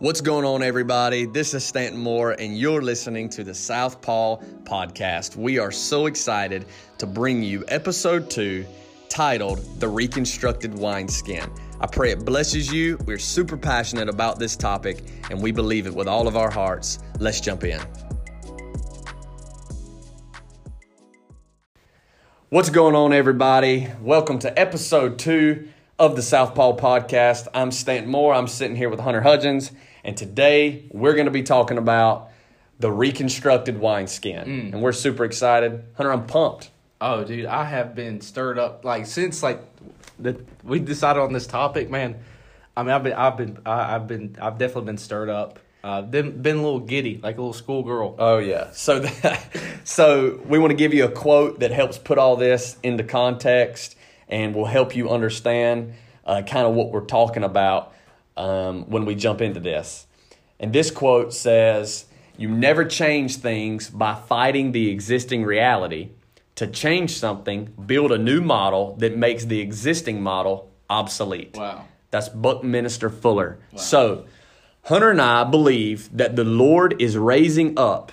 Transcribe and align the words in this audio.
What's 0.00 0.20
going 0.20 0.44
on, 0.44 0.60
everybody? 0.64 1.24
This 1.24 1.54
is 1.54 1.64
Stanton 1.64 2.00
Moore, 2.00 2.32
and 2.32 2.58
you're 2.58 2.82
listening 2.82 3.28
to 3.28 3.44
the 3.44 3.54
Southpaw 3.54 4.38
Podcast. 4.64 5.36
We 5.36 5.60
are 5.60 5.70
so 5.70 6.06
excited 6.06 6.66
to 6.98 7.06
bring 7.06 7.44
you 7.44 7.64
episode 7.68 8.28
two 8.28 8.66
titled 9.08 9.60
The 9.78 9.86
Reconstructed 9.86 10.74
Wineskin. 10.76 11.48
I 11.80 11.86
pray 11.86 12.10
it 12.10 12.24
blesses 12.24 12.72
you. 12.72 12.98
We're 13.06 13.20
super 13.20 13.56
passionate 13.56 14.08
about 14.08 14.40
this 14.40 14.56
topic, 14.56 15.04
and 15.30 15.40
we 15.40 15.52
believe 15.52 15.86
it 15.86 15.94
with 15.94 16.08
all 16.08 16.26
of 16.26 16.36
our 16.36 16.50
hearts. 16.50 16.98
Let's 17.20 17.40
jump 17.40 17.62
in. 17.62 17.80
What's 22.48 22.68
going 22.68 22.96
on, 22.96 23.12
everybody? 23.12 23.88
Welcome 24.00 24.40
to 24.40 24.58
episode 24.58 25.20
two 25.20 25.68
of 25.98 26.16
the 26.16 26.22
Southpaw 26.22 26.76
Podcast. 26.76 27.46
I'm 27.54 27.70
Stanton 27.70 28.10
Moore. 28.10 28.34
I'm 28.34 28.48
sitting 28.48 28.76
here 28.76 28.88
with 28.88 29.00
Hunter 29.00 29.20
Hudgens, 29.20 29.70
and 30.02 30.16
today 30.16 30.86
we're 30.90 31.14
going 31.14 31.26
to 31.26 31.30
be 31.30 31.42
talking 31.42 31.78
about 31.78 32.30
the 32.80 32.90
reconstructed 32.90 33.78
wineskin. 33.78 34.46
Mm. 34.46 34.72
And 34.72 34.82
we're 34.82 34.92
super 34.92 35.24
excited. 35.24 35.84
Hunter, 35.96 36.12
I'm 36.12 36.26
pumped. 36.26 36.70
Oh, 37.00 37.22
dude, 37.22 37.46
I 37.46 37.64
have 37.64 37.94
been 37.94 38.20
stirred 38.20 38.58
up 38.58 38.84
like 38.84 39.06
since 39.06 39.42
like 39.42 39.60
the 40.18 40.40
we 40.64 40.80
decided 40.80 41.20
on 41.20 41.32
this 41.32 41.46
topic, 41.46 41.90
man. 41.90 42.16
I 42.76 42.82
mean, 42.82 42.90
I've 42.90 43.04
been, 43.04 43.12
I've 43.12 43.36
been, 43.36 43.58
I've 43.64 44.08
been, 44.08 44.36
I've 44.40 44.58
definitely 44.58 44.86
been 44.86 44.98
stirred 44.98 45.28
up. 45.28 45.60
Uh, 45.84 46.00
been, 46.00 46.40
been 46.40 46.56
a 46.56 46.62
little 46.62 46.80
giddy, 46.80 47.20
like 47.22 47.36
a 47.36 47.40
little 47.40 47.52
schoolgirl. 47.52 48.16
Oh 48.18 48.38
yeah. 48.38 48.70
So 48.72 49.00
that, 49.00 49.46
so 49.84 50.40
we 50.46 50.58
want 50.58 50.70
to 50.70 50.76
give 50.76 50.92
you 50.94 51.04
a 51.04 51.10
quote 51.10 51.60
that 51.60 51.70
helps 51.70 51.98
put 51.98 52.18
all 52.18 52.36
this 52.36 52.78
into 52.82 53.04
context 53.04 53.96
and 54.28 54.54
will 54.54 54.66
help 54.66 54.96
you 54.96 55.10
understand 55.10 55.94
uh, 56.24 56.42
kind 56.42 56.66
of 56.66 56.74
what 56.74 56.90
we're 56.90 57.04
talking 57.04 57.44
about 57.44 57.92
um, 58.36 58.88
when 58.90 59.04
we 59.04 59.14
jump 59.14 59.40
into 59.40 59.60
this. 59.60 60.06
And 60.58 60.72
this 60.72 60.90
quote 60.90 61.32
says, 61.32 62.06
"You 62.36 62.48
never 62.48 62.84
change 62.84 63.36
things 63.36 63.90
by 63.90 64.14
fighting 64.14 64.72
the 64.72 64.90
existing 64.90 65.44
reality. 65.44 66.10
To 66.56 66.68
change 66.68 67.16
something, 67.16 67.72
build 67.84 68.12
a 68.12 68.18
new 68.18 68.40
model 68.40 68.94
that 68.98 69.16
makes 69.16 69.44
the 69.44 69.60
existing 69.60 70.22
model 70.22 70.70
obsolete." 70.88 71.56
Wow. 71.56 71.84
That's 72.10 72.28
Buckminster 72.28 73.10
Fuller. 73.10 73.58
Wow. 73.72 73.78
So, 73.78 74.26
Hunter 74.84 75.10
and 75.10 75.20
I 75.20 75.42
believe 75.42 76.16
that 76.16 76.36
the 76.36 76.44
Lord 76.44 77.00
is 77.02 77.18
raising 77.18 77.76
up, 77.76 78.12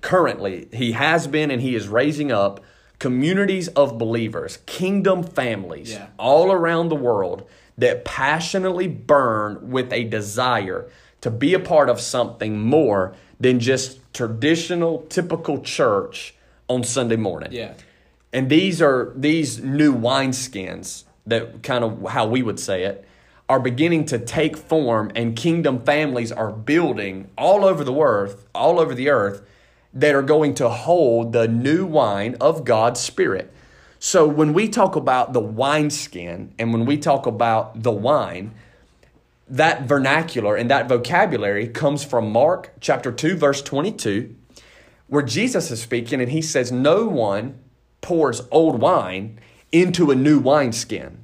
currently, 0.00 0.68
He 0.72 0.92
has 0.92 1.26
been 1.26 1.50
and 1.50 1.60
He 1.60 1.74
is 1.74 1.86
raising 1.86 2.32
up 2.32 2.60
communities 3.02 3.66
of 3.74 3.98
believers, 3.98 4.58
kingdom 4.64 5.24
families 5.24 5.90
Yeah. 5.92 6.06
all 6.20 6.52
around 6.52 6.88
the 6.88 6.94
world 6.94 7.42
that 7.76 8.04
passionately 8.04 8.86
burn 8.86 9.58
with 9.72 9.92
a 9.92 10.04
desire 10.04 10.86
to 11.20 11.28
be 11.28 11.52
a 11.52 11.58
part 11.58 11.88
of 11.90 12.00
something 12.00 12.60
more 12.60 13.12
than 13.40 13.58
just 13.58 13.98
traditional, 14.14 15.04
typical 15.08 15.58
church 15.62 16.36
on 16.68 16.84
Sunday 16.84 17.16
morning. 17.16 17.48
Yeah. 17.50 17.72
And 18.32 18.48
these 18.48 18.80
are 18.80 19.12
these 19.16 19.60
new 19.60 19.92
wineskins 19.92 21.02
that 21.26 21.64
kind 21.64 21.82
of 21.82 22.08
how 22.10 22.28
we 22.28 22.40
would 22.40 22.60
say 22.60 22.84
it 22.84 23.04
are 23.48 23.58
beginning 23.58 24.04
to 24.06 24.18
take 24.20 24.56
form 24.56 25.10
and 25.16 25.34
kingdom 25.34 25.80
families 25.80 26.30
are 26.30 26.52
building 26.52 27.28
all 27.36 27.64
over 27.64 27.82
the 27.82 27.98
earth, 28.00 28.46
all 28.54 28.78
over 28.78 28.94
the 28.94 29.08
earth 29.10 29.42
that 29.94 30.14
are 30.14 30.22
going 30.22 30.54
to 30.54 30.68
hold 30.68 31.32
the 31.32 31.46
new 31.46 31.84
wine 31.84 32.36
of 32.40 32.64
God's 32.64 33.00
spirit. 33.00 33.52
So 33.98 34.26
when 34.26 34.52
we 34.52 34.68
talk 34.68 34.96
about 34.96 35.32
the 35.32 35.40
wineskin 35.40 36.54
and 36.58 36.72
when 36.72 36.86
we 36.86 36.96
talk 36.98 37.26
about 37.26 37.82
the 37.82 37.92
wine, 37.92 38.54
that 39.48 39.82
vernacular 39.82 40.56
and 40.56 40.70
that 40.70 40.88
vocabulary 40.88 41.68
comes 41.68 42.02
from 42.02 42.32
Mark 42.32 42.72
chapter 42.80 43.12
2 43.12 43.36
verse 43.36 43.60
22 43.60 44.34
where 45.08 45.22
Jesus 45.22 45.70
is 45.70 45.82
speaking 45.82 46.22
and 46.22 46.32
he 46.32 46.40
says 46.40 46.72
no 46.72 47.06
one 47.06 47.58
pours 48.00 48.42
old 48.50 48.80
wine 48.80 49.38
into 49.70 50.10
a 50.10 50.14
new 50.14 50.38
wineskin. 50.38 51.18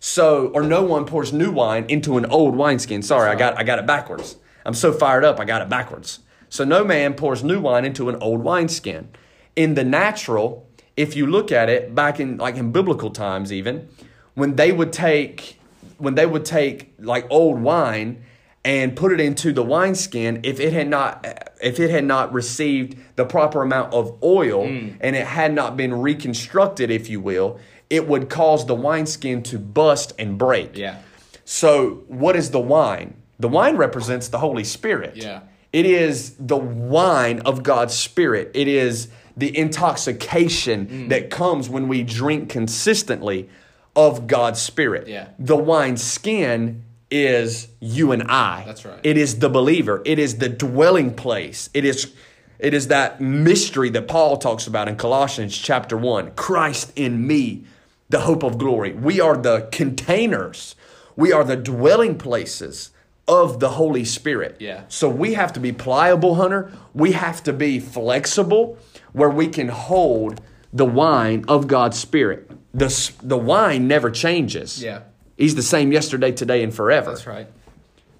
So 0.00 0.48
or 0.48 0.62
no 0.62 0.82
one 0.82 1.06
pours 1.06 1.32
new 1.32 1.52
wine 1.52 1.86
into 1.88 2.18
an 2.18 2.26
old 2.26 2.56
wineskin. 2.56 3.02
Sorry, 3.02 3.30
I 3.30 3.36
got 3.36 3.56
I 3.56 3.62
got 3.62 3.78
it 3.78 3.86
backwards. 3.86 4.36
I'm 4.66 4.74
so 4.74 4.92
fired 4.92 5.24
up, 5.24 5.38
I 5.38 5.44
got 5.44 5.62
it 5.62 5.68
backwards. 5.68 6.18
So 6.54 6.62
no 6.62 6.84
man 6.84 7.14
pours 7.14 7.42
new 7.42 7.60
wine 7.60 7.84
into 7.84 8.08
an 8.08 8.14
old 8.22 8.44
wineskin. 8.44 9.08
In 9.56 9.74
the 9.74 9.82
natural, 9.82 10.64
if 10.96 11.16
you 11.16 11.26
look 11.26 11.50
at 11.50 11.68
it 11.68 11.96
back 11.96 12.20
in 12.20 12.36
like 12.36 12.54
in 12.54 12.70
biblical 12.70 13.10
times 13.10 13.52
even, 13.52 13.88
when 14.34 14.54
they 14.54 14.70
would 14.70 14.92
take 14.92 15.58
when 15.98 16.14
they 16.14 16.26
would 16.26 16.44
take 16.44 16.94
like 17.00 17.26
old 17.28 17.60
wine 17.60 18.22
and 18.64 18.94
put 18.94 19.10
it 19.10 19.18
into 19.18 19.52
the 19.52 19.64
wineskin 19.64 20.42
if 20.44 20.60
it 20.60 20.72
had 20.72 20.86
not 20.86 21.26
if 21.60 21.80
it 21.80 21.90
had 21.90 22.04
not 22.04 22.32
received 22.32 22.96
the 23.16 23.24
proper 23.24 23.60
amount 23.62 23.92
of 23.92 24.16
oil 24.22 24.64
Mm. 24.64 24.94
and 25.00 25.16
it 25.16 25.26
had 25.26 25.52
not 25.52 25.76
been 25.76 25.92
reconstructed 25.92 26.88
if 26.88 27.08
you 27.10 27.20
will 27.20 27.58
it 27.90 28.06
would 28.06 28.30
cause 28.30 28.64
the 28.66 28.76
wineskin 28.76 29.42
to 29.42 29.58
bust 29.58 30.12
and 30.20 30.38
break 30.38 30.76
Yeah. 30.78 30.98
so 31.44 32.04
what 32.06 32.36
is 32.36 32.50
the 32.52 32.60
wine 32.60 33.14
the 33.40 33.48
wine 33.48 33.76
represents 33.76 34.28
the 34.28 34.38
holy 34.38 34.64
spirit 34.64 35.16
Yeah. 35.16 35.40
It 35.74 35.86
is 35.86 36.34
the 36.38 36.56
wine 36.56 37.40
of 37.40 37.62
god's 37.62 37.94
spirit 37.94 38.50
it 38.54 38.68
is 38.68 39.08
the 39.36 39.50
intoxication 39.58 40.86
Mm. 40.86 41.08
that 41.08 41.30
comes 41.30 41.68
when 41.68 41.88
we 41.88 42.02
drink 42.02 42.48
consistently 42.48 43.48
of 43.96 44.26
god's 44.26 44.60
spirit 44.60 45.08
Yeah. 45.08 45.26
the 45.38 45.56
wine 45.56 45.96
skin 45.96 46.82
is 47.10 47.68
you 47.80 48.10
and 48.12 48.24
I. 48.24 48.64
That's 48.66 48.84
right. 48.84 48.98
It 49.04 49.16
is 49.16 49.38
the 49.38 49.48
believer. 49.48 50.02
It 50.04 50.18
is 50.18 50.38
the 50.38 50.48
dwelling 50.48 51.14
place. 51.14 51.70
It 51.72 51.84
is 51.84 52.12
it 52.58 52.74
is 52.74 52.88
that 52.88 53.20
mystery 53.20 53.90
that 53.90 54.08
Paul 54.08 54.36
talks 54.38 54.66
about 54.66 54.88
in 54.88 54.96
Colossians 54.96 55.56
chapter 55.56 55.96
1. 55.96 56.32
Christ 56.34 56.92
in 56.96 57.24
me, 57.26 57.64
the 58.08 58.20
hope 58.20 58.42
of 58.42 58.58
glory. 58.58 58.92
We 58.94 59.20
are 59.20 59.36
the 59.36 59.68
containers. 59.70 60.74
We 61.14 61.32
are 61.32 61.44
the 61.44 61.56
dwelling 61.56 62.16
places 62.18 62.90
of 63.26 63.60
the 63.60 63.70
Holy 63.70 64.04
Spirit. 64.04 64.56
Yeah. 64.60 64.82
So 64.88 65.08
we 65.08 65.34
have 65.34 65.52
to 65.54 65.60
be 65.60 65.72
pliable, 65.72 66.34
Hunter. 66.34 66.72
We 66.92 67.12
have 67.12 67.42
to 67.44 67.52
be 67.52 67.80
flexible 67.80 68.78
where 69.12 69.30
we 69.30 69.48
can 69.48 69.68
hold 69.68 70.40
the 70.72 70.84
wine 70.84 71.44
of 71.48 71.66
God's 71.66 71.98
Spirit. 71.98 72.50
The, 72.72 73.12
the 73.22 73.38
wine 73.38 73.88
never 73.88 74.10
changes. 74.10 74.82
Yeah. 74.82 75.02
He's 75.36 75.54
the 75.54 75.62
same 75.62 75.92
yesterday, 75.92 76.32
today, 76.32 76.62
and 76.62 76.74
forever. 76.74 77.10
That's 77.10 77.26
right. 77.26 77.46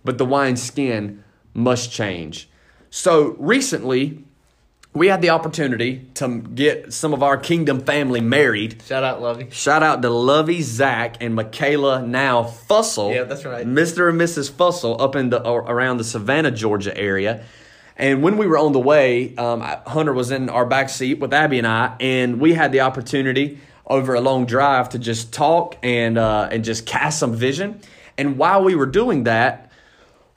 But 0.05 0.19
the 0.19 0.25
wine 0.25 0.57
skin 0.57 1.23
must 1.53 1.91
change. 1.93 2.49
So 2.91 3.37
recently, 3.39 4.25
we 4.95 5.09
had 5.09 5.21
the 5.21 5.31
opportunity 5.31 6.07
to 6.15 6.39
get 6.39 6.93
some 6.93 7.13
of 7.13 7.23
our 7.23 7.37
kingdom 7.37 7.81
family 7.81 8.21
married. 8.21 8.81
Shout 8.87 9.03
out, 9.03 9.21
Lovey. 9.21 9.49
Shout 9.51 9.83
out 9.83 10.03
to 10.03 10.11
Lovey, 10.11 10.63
Zach, 10.63 11.17
and 11.21 11.35
Michaela 11.35 12.07
now 12.07 12.45
Fussell. 12.45 13.13
Yeah, 13.13 13.25
that's 13.25 13.45
right. 13.45 13.67
Mr. 13.67 14.09
and 14.09 14.21
Mrs. 14.21 14.53
Fussell 14.53 15.01
up 15.01 15.17
in 15.17 15.31
the 15.31 15.43
around 15.45 15.97
the 15.97 16.05
Savannah, 16.05 16.53
Georgia 16.53 16.97
area. 16.97 17.45
And 17.97 18.23
when 18.23 18.37
we 18.39 18.47
were 18.47 18.59
on 18.59 18.73
the 18.73 18.81
way, 18.81 19.35
um, 19.37 19.61
Hunter 19.61 20.13
was 20.13 20.31
in 20.31 20.49
our 20.49 20.65
back 20.65 20.89
seat 20.89 21.19
with 21.19 21.33
Abby 21.33 21.59
and 21.59 21.67
I, 21.67 21.97
and 22.01 22.41
we 22.41 22.55
had 22.55 22.73
the 22.73 22.81
opportunity 22.81 23.59
over 23.87 24.15
a 24.15 24.21
long 24.21 24.47
drive 24.47 24.91
to 24.91 24.99
just 24.99 25.33
talk 25.33 25.77
and 25.83 26.19
uh, 26.19 26.49
and 26.53 26.65
just 26.65 26.87
cast 26.87 27.19
some 27.19 27.35
vision. 27.35 27.81
And 28.17 28.39
while 28.39 28.63
we 28.63 28.77
were 28.77 28.87
doing 28.87 29.25
that, 29.25 29.64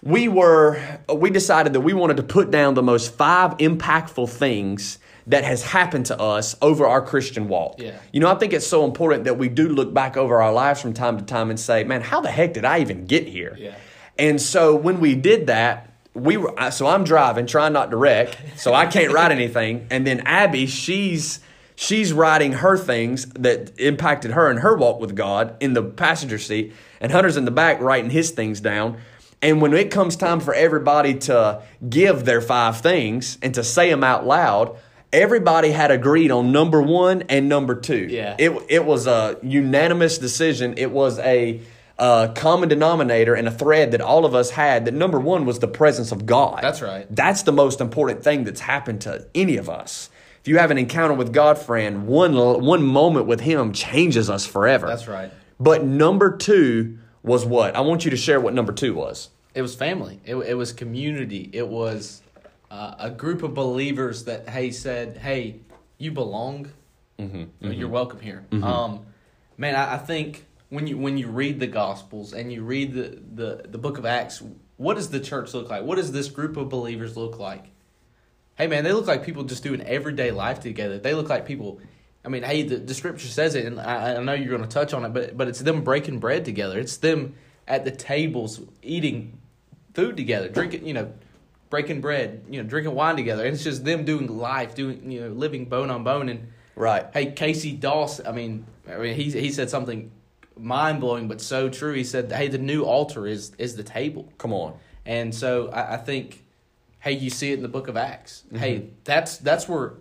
we 0.04 0.28
were 0.28 1.00
we 1.14 1.30
decided 1.30 1.74
that 1.74 1.82
we 1.82 1.94
wanted 1.94 2.18
to 2.18 2.24
put 2.24 2.52
down 2.52 2.76
the 2.76 2.84
most 2.84 3.14
five 3.16 3.58
impactful 3.58 4.30
things 4.30 5.00
that 5.26 5.44
has 5.44 5.62
happened 5.62 6.06
to 6.06 6.20
us 6.20 6.56
over 6.62 6.88
our 6.88 7.02
Christian 7.02 7.50
walk. 7.50 7.76
Yeah. 7.80 8.00
You 8.14 8.22
know, 8.22 8.32
I 8.32 8.36
think 8.36 8.54
it's 8.54 8.66
so 8.66 8.86
important 8.86 9.26
that 9.26 9.38
we 9.38 9.50
do 9.50 9.68
look 9.68 9.94
back 9.94 10.16
over 10.16 10.42
our 10.42 10.54
lives 10.54 10.82
from 10.82 10.94
time 10.94 11.18
to 11.18 11.26
time 11.26 11.50
and 11.50 11.60
say, 11.60 11.84
"Man, 11.84 12.02
how 12.02 12.22
the 12.22 12.32
heck 12.32 12.54
did 12.54 12.64
I 12.66 12.80
even 12.80 13.06
get 13.06 13.28
here?" 13.28 13.56
Yeah. 13.60 13.76
And 14.18 14.42
so 14.42 14.76
when 14.76 15.00
we 15.00 15.16
did 15.16 15.48
that, 15.48 15.90
we 16.14 16.38
were 16.38 16.54
so 16.72 16.88
I'm 16.88 17.04
driving, 17.04 17.46
trying 17.46 17.74
not 17.74 17.92
to 17.92 17.98
wreck, 17.98 18.36
so 18.56 18.74
I 18.74 18.86
can't 18.86 19.12
write 19.12 19.32
anything. 19.32 19.88
And 19.90 20.06
then 20.08 20.22
Abby, 20.22 20.66
she's 20.66 21.40
she's 21.76 22.12
writing 22.12 22.54
her 22.54 22.78
things 22.78 23.26
that 23.34 23.80
impacted 23.80 24.32
her 24.32 24.50
and 24.50 24.60
her 24.60 24.76
walk 24.76 25.00
with 25.00 25.16
God 25.16 25.56
in 25.60 25.74
the 25.74 25.84
passenger 25.84 26.40
seat, 26.40 26.74
and 27.00 27.12
Hunter's 27.12 27.38
in 27.38 27.46
the 27.46 27.52
back 27.52 27.80
writing 27.80 28.10
his 28.10 28.32
things 28.32 28.60
down. 28.60 28.98
And 29.42 29.62
when 29.62 29.74
it 29.74 29.92
comes 29.92 30.16
time 30.16 30.40
for 30.40 30.54
everybody 30.54 31.16
to 31.16 31.62
give 31.88 32.26
their 32.26 32.42
five 32.42 32.82
things 32.82 33.38
and 33.42 33.54
to 33.54 33.64
say 33.64 33.90
them 33.90 34.04
out 34.04 34.26
loud, 34.26 34.78
everybody 35.14 35.70
had 35.70 35.92
agreed 35.92 36.32
on 36.32 36.52
number 36.52 36.82
one 36.82 37.24
and 37.24 37.48
number 37.48 37.76
two. 37.76 38.08
Yeah. 38.10 38.36
It, 38.40 38.52
it 38.70 38.86
was 38.86 39.06
a 39.08 39.38
unanimous 39.44 40.18
decision. 40.18 40.76
It 40.78 40.92
was 40.92 41.20
a 41.20 41.62
uh, 42.00 42.30
common 42.34 42.70
denominator 42.70 43.34
and 43.34 43.48
a 43.48 43.52
thread 43.52 43.92
that 43.92 44.02
all 44.02 44.26
of 44.26 44.36
us 44.36 44.52
had 44.52 44.86
that 44.86 44.94
number 44.94 45.20
one 45.20 45.46
was 45.46 45.60
the 45.60 45.68
presence 45.68 46.12
of 46.12 46.26
God. 46.26 46.60
That's 46.62 46.82
right. 46.82 47.08
That's 47.10 47.44
the 47.44 47.52
most 47.52 47.82
important 47.82 48.24
thing 48.24 48.44
that's 48.44 48.60
happened 48.60 49.02
to 49.02 49.28
any 49.34 49.58
of 49.58 49.70
us. 49.70 50.10
If 50.42 50.48
you 50.48 50.60
have 50.60 50.72
an 50.72 50.78
encounter 50.78 51.14
with 51.14 51.34
God, 51.34 51.58
friend, 51.58 52.08
one, 52.08 52.36
one 52.36 52.86
moment 52.86 53.26
with 53.26 53.42
Him 53.42 53.74
changes 53.74 54.30
us 54.30 54.46
forever. 54.46 54.88
That's 54.88 55.08
right. 55.08 55.32
But 55.60 55.84
number 55.84 56.38
two 56.38 57.00
was 57.28 57.46
what? 57.46 57.76
I 57.76 57.82
want 57.82 58.06
you 58.06 58.12
to 58.12 58.18
share 58.18 58.40
what 58.42 58.54
number 58.54 58.74
two 58.74 58.96
was. 58.96 59.30
it 59.54 59.62
was 59.62 59.76
family. 59.76 60.20
It 60.26 60.36
it 60.36 60.54
was 60.56 60.72
community. 60.74 61.50
It 61.54 61.68
was 61.68 62.22
uh, 62.72 62.96
a 62.98 63.10
group 63.10 63.44
of 63.44 63.54
believers 63.54 64.24
that 64.26 64.50
hey 64.50 64.72
said, 64.72 65.18
hey, 65.18 65.60
you 65.98 66.12
belong. 66.12 66.72
Mm-hmm. 67.20 67.72
You're 67.72 67.90
welcome 67.90 68.20
here. 68.20 68.46
Um, 68.64 69.06
man, 69.58 69.76
I, 69.76 69.96
I 69.96 69.98
think 69.98 70.46
when 70.70 70.88
you 70.88 70.98
when 70.98 71.18
you 71.18 71.28
read 71.28 71.60
the 71.60 71.68
Gospels 71.68 72.34
and 72.34 72.52
you 72.54 72.64
read 72.64 72.94
the, 72.94 73.20
the 73.36 73.68
the 73.68 73.78
Book 73.78 73.98
of 73.98 74.06
Acts, 74.06 74.42
what 74.78 74.96
does 74.96 75.10
the 75.10 75.20
church 75.20 75.54
look 75.54 75.70
like? 75.70 75.84
What 75.84 75.96
does 75.96 76.12
this 76.12 76.30
group 76.30 76.56
of 76.58 76.70
believers 76.70 77.18
look 77.18 77.40
like? 77.40 77.66
Hey, 78.56 78.68
man, 78.68 78.84
they 78.84 78.94
look 78.94 79.08
like 79.08 79.24
people 79.24 79.44
just 79.44 79.64
doing 79.64 79.82
everyday 79.82 80.32
life 80.32 80.60
together. 80.62 80.98
They 80.98 81.14
look 81.14 81.30
like 81.30 81.46
people. 81.46 81.80
I 82.26 82.30
mean, 82.30 82.44
hey, 82.44 82.64
the, 82.64 82.78
the 82.78 82.94
scripture 82.94 83.28
says 83.28 83.56
it, 83.56 83.66
and 83.66 83.80
I, 83.80 84.16
I 84.16 84.24
know 84.24 84.34
you're 84.34 84.50
going 84.50 84.68
to 84.68 84.74
touch 84.74 84.94
on 84.94 85.06
it, 85.06 85.14
but 85.14 85.38
but 85.38 85.48
it's 85.48 85.60
them 85.60 85.84
breaking 85.84 86.20
bread 86.20 86.46
together. 86.46 86.80
It's 86.80 86.98
them 86.98 87.36
at 87.68 87.86
the 87.86 87.92
tables 87.92 88.62
eating 88.82 89.40
food 89.94 90.18
together, 90.18 90.50
drinking, 90.50 90.86
you 90.86 90.94
know, 90.94 91.14
breaking 91.70 92.02
bread, 92.02 92.46
you 92.50 92.62
know, 92.62 92.68
drinking 92.68 92.96
wine 92.96 93.16
together, 93.16 93.46
and 93.46 93.54
it's 93.54 93.64
just 93.64 93.86
them 93.86 94.06
doing 94.06 94.28
life, 94.28 94.76
doing 94.76 95.10
you 95.10 95.22
know, 95.22 95.30
living 95.30 95.66
bone 95.66 95.90
on 95.90 96.04
bone. 96.04 96.30
And 96.30 96.48
Right. 96.76 97.06
hey, 97.14 97.32
Casey 97.32 97.72
Doss, 97.72 98.24
I 98.24 98.32
mean, 98.32 98.66
I 98.90 98.98
mean, 98.98 99.16
he 99.16 99.32
he 99.32 99.52
said 99.52 99.70
something 99.70 100.12
mind 100.56 101.00
blowing, 101.00 101.28
but 101.28 101.42
so 101.42 101.70
true. 101.70 101.94
He 101.94 102.04
said, 102.04 102.32
hey, 102.32 102.48
the 102.48 102.58
new 102.58 102.84
altar 102.84 103.28
is 103.28 103.52
is 103.58 103.76
the 103.76 103.84
table. 103.84 104.32
Come 104.38 104.54
on. 104.54 104.78
And 105.06 105.34
so 105.34 105.70
I, 105.70 105.94
I 105.94 105.98
think, 105.98 106.44
hey, 107.00 107.14
you 107.14 107.30
see 107.30 107.52
it 107.52 107.56
in 107.56 107.62
the 107.62 107.70
Book 107.70 107.88
of 107.88 107.98
Acts. 107.98 108.44
Hey, 108.54 108.76
mm-hmm. 108.76 108.90
that's 109.04 109.38
that's 109.38 109.68
where 109.68 109.94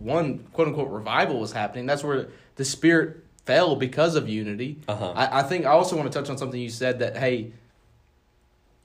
one 0.00 0.40
quote 0.52 0.68
unquote 0.68 0.90
revival 0.90 1.38
was 1.40 1.52
happening. 1.52 1.86
That's 1.86 2.02
where 2.04 2.28
the 2.56 2.64
Spirit 2.64 3.24
fell 3.46 3.76
because 3.76 4.16
of 4.16 4.28
unity. 4.28 4.78
Uh-huh. 4.88 5.12
I, 5.14 5.40
I 5.40 5.42
think 5.42 5.64
I 5.66 5.70
also 5.70 5.96
want 5.96 6.10
to 6.12 6.18
touch 6.18 6.30
on 6.30 6.38
something 6.38 6.60
you 6.60 6.68
said 6.70 6.98
that 7.00 7.16
hey, 7.16 7.52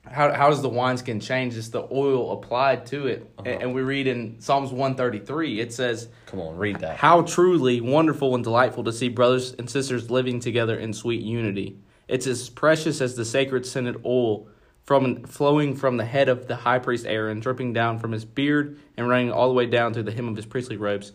how 0.06 0.32
how 0.34 0.50
does 0.50 0.62
the 0.62 0.70
wineskin 0.70 1.20
change? 1.20 1.58
It's 1.58 1.70
the 1.70 1.88
oil 1.92 2.32
applied 2.34 2.86
to 2.88 3.08
it, 3.08 3.30
Uh-huh. 3.40 3.50
and, 3.50 3.62
and 3.64 3.74
we 3.74 3.82
read 3.82 4.08
in 4.08 4.40
Psalms 4.40 4.72
one 4.72 4.96
thirty 4.96 5.20
three. 5.20 5.60
It 5.60 5.74
says. 5.74 6.10
Come 6.28 6.40
on, 6.42 6.58
read 6.58 6.80
that. 6.82 6.98
How 6.98 7.22
truly 7.24 7.82
wonderful 7.82 8.36
and 8.36 8.44
delightful 8.44 8.84
to 8.84 8.94
see 8.94 9.10
brothers 9.10 9.54
and 9.54 9.70
sisters 9.70 10.12
living 10.12 10.40
together 10.40 10.78
in 10.78 10.94
sweet 10.94 11.22
unity. 11.22 11.78
It's 12.08 12.28
as 12.28 12.50
precious 12.50 13.02
as 13.02 13.16
the 13.16 13.26
sacred 13.26 13.66
scented 13.66 14.02
oil 14.06 14.48
from 14.86 15.24
flowing 15.24 15.76
from 15.76 15.98
the 15.98 16.06
head 16.06 16.30
of 16.30 16.48
the 16.48 16.56
high 16.56 16.80
priest 16.80 17.06
Aaron, 17.06 17.40
dripping 17.40 17.74
down 17.74 18.00
from 18.00 18.12
his 18.12 18.24
beard 18.26 18.78
and 18.98 19.08
running 19.10 19.32
all 19.32 19.48
the 19.48 19.54
way 19.54 19.66
down 19.66 19.94
to 19.94 20.04
the 20.04 20.12
hem 20.12 20.28
of 20.28 20.36
his 20.36 20.46
priestly 20.46 20.78
robes. 20.78 21.12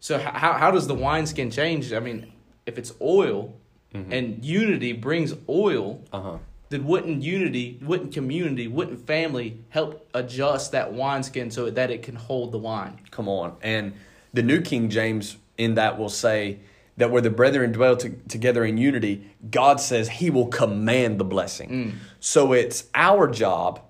So 0.00 0.18
how 0.18 0.52
how 0.52 0.70
does 0.70 0.86
the 0.86 0.94
wineskin 0.94 1.50
change? 1.50 1.92
I 1.92 2.00
mean, 2.00 2.32
if 2.66 2.78
it's 2.78 2.92
oil 3.00 3.54
and 3.92 4.44
unity 4.44 4.92
brings 4.92 5.34
oil, 5.48 6.00
Uh 6.12 6.20
huh. 6.20 6.38
then 6.68 6.84
wouldn't 6.86 7.22
unity, 7.22 7.78
wouldn't 7.82 8.12
community, 8.14 8.68
wouldn't 8.68 9.04
family 9.04 9.64
help 9.70 10.08
adjust 10.14 10.70
that 10.72 10.92
wineskin 10.92 11.50
so 11.50 11.68
that 11.70 11.90
it 11.90 12.02
can 12.02 12.14
hold 12.14 12.52
the 12.52 12.58
wine? 12.58 13.00
Come 13.10 13.28
on. 13.28 13.56
And 13.62 13.94
the 14.32 14.42
New 14.44 14.60
King 14.60 14.90
James 14.90 15.36
in 15.58 15.74
that 15.74 15.98
will 15.98 16.08
say 16.08 16.60
that 17.00 17.10
where 17.10 17.22
the 17.22 17.30
brethren 17.30 17.72
dwell 17.72 17.96
to, 17.96 18.10
together 18.28 18.64
in 18.64 18.76
unity, 18.78 19.28
God 19.50 19.80
says 19.80 20.08
he 20.08 20.30
will 20.30 20.46
command 20.46 21.18
the 21.18 21.24
blessing. 21.24 21.70
Mm. 21.70 21.94
So 22.20 22.52
it's 22.52 22.84
our 22.94 23.28
job 23.28 23.80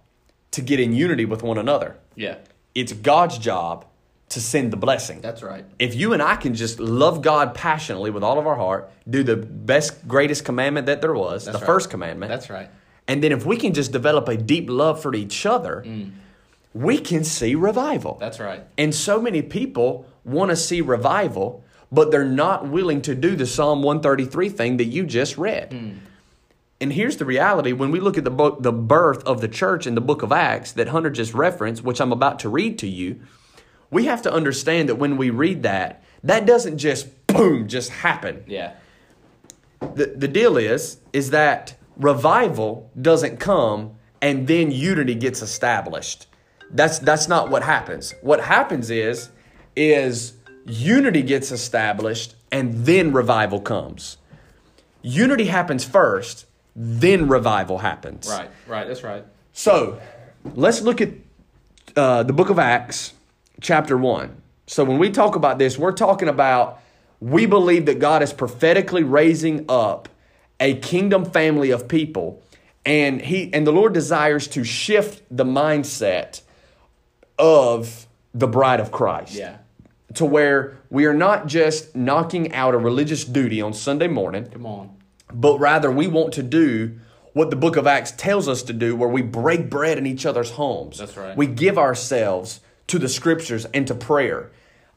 to 0.53 0.63
get 0.63 0.81
in 0.81 0.93
unity 0.93 1.25
with 1.25 1.43
one 1.43 1.59
another. 1.59 1.97
Yeah, 2.17 2.37
It's 2.75 2.93
God's 2.93 3.39
job 3.39 3.85
to 4.31 4.41
send 4.41 4.73
the 4.73 4.77
blessing. 4.77 5.21
that's 5.21 5.43
right. 5.43 5.65
if 5.79 5.95
you 5.95 6.13
and 6.13 6.23
I 6.23 6.37
can 6.37 6.55
just 6.55 6.79
love 6.79 7.21
God 7.21 7.53
passionately 7.55 8.11
with 8.11 8.23
all 8.23 8.39
of 8.39 8.47
our 8.47 8.55
heart, 8.57 8.91
do 9.09 9.23
the 9.25 9.37
best, 9.37 10.07
greatest 10.07 10.45
commandment 10.45 10.87
that 10.87 11.01
there 11.01 11.13
was, 11.15 11.45
That's 11.45 11.59
the 11.59 11.61
right. 11.63 11.67
first 11.67 11.91
commandment. 11.91 12.31
That's 12.31 12.49
right. 12.49 12.71
And 13.09 13.25
then 13.25 13.33
if 13.33 13.45
we 13.45 13.57
can 13.57 13.75
just 13.75 13.91
develop 13.91 14.29
a 14.29 14.37
deep 14.37 14.71
love 14.71 15.03
for 15.03 15.15
each 15.15 15.45
other, 15.47 15.83
mm. 15.85 16.13
we 16.73 16.99
can 16.99 17.25
see 17.25 17.57
revival. 17.57 18.19
That's 18.21 18.39
right. 18.39 18.63
And 18.79 18.95
so 18.95 19.21
many 19.21 19.43
people 19.43 20.07
want 20.25 20.51
to 20.51 20.57
see 20.57 20.81
revival, 20.81 21.65
but 21.93 22.11
they're 22.11 22.25
not 22.25 22.69
willing 22.69 23.03
to 23.03 23.15
do 23.15 23.37
the 23.37 23.47
Psalm 23.47 23.83
133 23.83 24.49
thing 24.49 24.77
that 24.77 24.87
you 24.87 25.05
just 25.05 25.37
read. 25.37 25.73
Hmm. 25.73 25.91
And 26.81 26.93
here's 26.93 27.19
the 27.19 27.27
reality 27.27 27.73
when 27.73 27.91
we 27.91 28.01
look 28.01 28.17
at 28.17 28.25
the 28.25 28.31
book, 28.31 28.63
the 28.63 28.73
birth 28.73 29.23
of 29.25 29.41
the 29.41 29.49
church 29.49 29.87
in 29.87 29.95
the 29.95 30.01
book 30.01 30.23
of 30.23 30.33
Acts 30.33 30.73
that 30.73 30.89
Hunter 30.89 31.11
just 31.11 31.35
referenced, 31.35 31.85
which 31.85 32.01
I'm 32.01 32.13
about 32.13 32.39
to 32.41 32.49
read 32.49 32.79
to 32.79 32.89
you, 32.89 33.21
we 33.91 34.07
have 34.07 34.23
to 34.23 34.33
understand 34.33 34.89
that 34.89 34.95
when 34.95 35.17
we 35.17 35.29
read 35.31 35.63
that, 35.65 36.03
that 36.23 36.47
doesn't 36.47 36.79
just 36.79 37.27
boom, 37.27 37.69
just 37.69 37.91
happen. 37.91 38.45
Yeah. 38.47 38.75
The, 39.81 40.15
the 40.17 40.29
deal 40.29 40.57
is, 40.57 40.99
is 41.13 41.31
that 41.31 41.77
revival 41.97 42.91
doesn't 43.01 43.39
come 43.39 43.97
and 44.23 44.47
then 44.47 44.71
unity 44.71 45.15
gets 45.15 45.43
established. 45.43 46.27
That's 46.71 46.99
that's 47.01 47.27
not 47.27 47.51
what 47.51 47.63
happens. 47.63 48.15
What 48.23 48.41
happens 48.41 48.91
is 48.91 49.31
is 49.75 50.35
unity 50.67 51.23
gets 51.23 51.51
established 51.51 52.35
and 52.51 52.87
then 52.87 53.13
revival 53.13 53.61
comes. 53.61 54.17
Unity 55.03 55.47
happens 55.47 55.85
first, 55.85 56.47
then 56.77 57.29
revival 57.29 57.79
happens. 57.79 58.29
Right. 58.29 58.51
Right. 58.67 58.87
That's 58.87 59.03
right. 59.03 59.25
So 59.53 60.01
let's 60.55 60.83
look 60.83 61.01
at 61.01 61.11
uh, 61.97 62.23
the 62.23 62.33
book 62.33 62.51
of 62.51 62.59
Acts, 62.59 63.13
chapter 63.61 63.97
1. 63.97 64.41
So 64.67 64.85
when 64.85 64.99
we 64.99 65.11
talk 65.11 65.35
about 65.37 65.59
this, 65.59 65.79
we're 65.79 65.93
talking 65.93 66.29
about 66.29 66.81
we 67.21 67.47
believe 67.47 67.87
that 67.87 67.99
God 67.99 68.23
is 68.23 68.33
prophetically 68.33 69.03
raising 69.03 69.67
up 69.69 70.09
a 70.59 70.75
kingdom 70.77 71.25
family 71.25 71.71
of 71.71 71.89
people 71.89 72.43
and 72.85 73.21
he 73.21 73.53
and 73.53 73.67
the 73.67 73.73
Lord 73.73 73.93
desires 73.93 74.47
to 74.49 74.65
shift 74.65 75.23
the 75.31 75.45
mindset 75.45 76.41
of 77.39 78.07
the 78.33 78.47
bride 78.47 78.81
of 78.81 78.91
Christ 78.91 79.35
Yeah. 79.35 79.59
To 80.15 80.25
where 80.25 80.77
we 80.91 81.05
are 81.07 81.15
not 81.15 81.47
just 81.47 81.95
knocking 81.95 82.53
out 82.53 82.75
a 82.75 82.79
religious 82.79 83.25
duty 83.25 83.61
on 83.63 83.73
Sunday 83.73 84.09
morning 84.09 84.47
Come 84.47 84.67
on. 84.67 84.97
but 85.33 85.59
rather 85.59 85.91
we 85.91 86.07
want 86.07 86.33
to 86.35 86.43
do 86.43 86.99
what 87.33 87.51
the 87.51 87.57
book 87.57 87.77
of 87.77 87.87
Acts 87.87 88.11
tells 88.13 88.49
us 88.49 88.63
to 88.65 88.73
do, 88.73 88.97
where 88.97 89.09
we 89.09 89.23
break 89.23 89.71
bread 89.71 89.99
in 89.99 90.07
each 90.07 90.27
other's 90.27 90.51
homes. 90.51 90.99
That's 90.99 91.17
right. 91.17 91.37
We 91.37 91.47
give 91.47 91.79
ourselves 91.79 92.61
to 92.89 92.99
the 92.99 93.09
scriptures 93.09 93.67
and 93.73 93.87
to 93.87 93.95
prayer. 93.95 94.51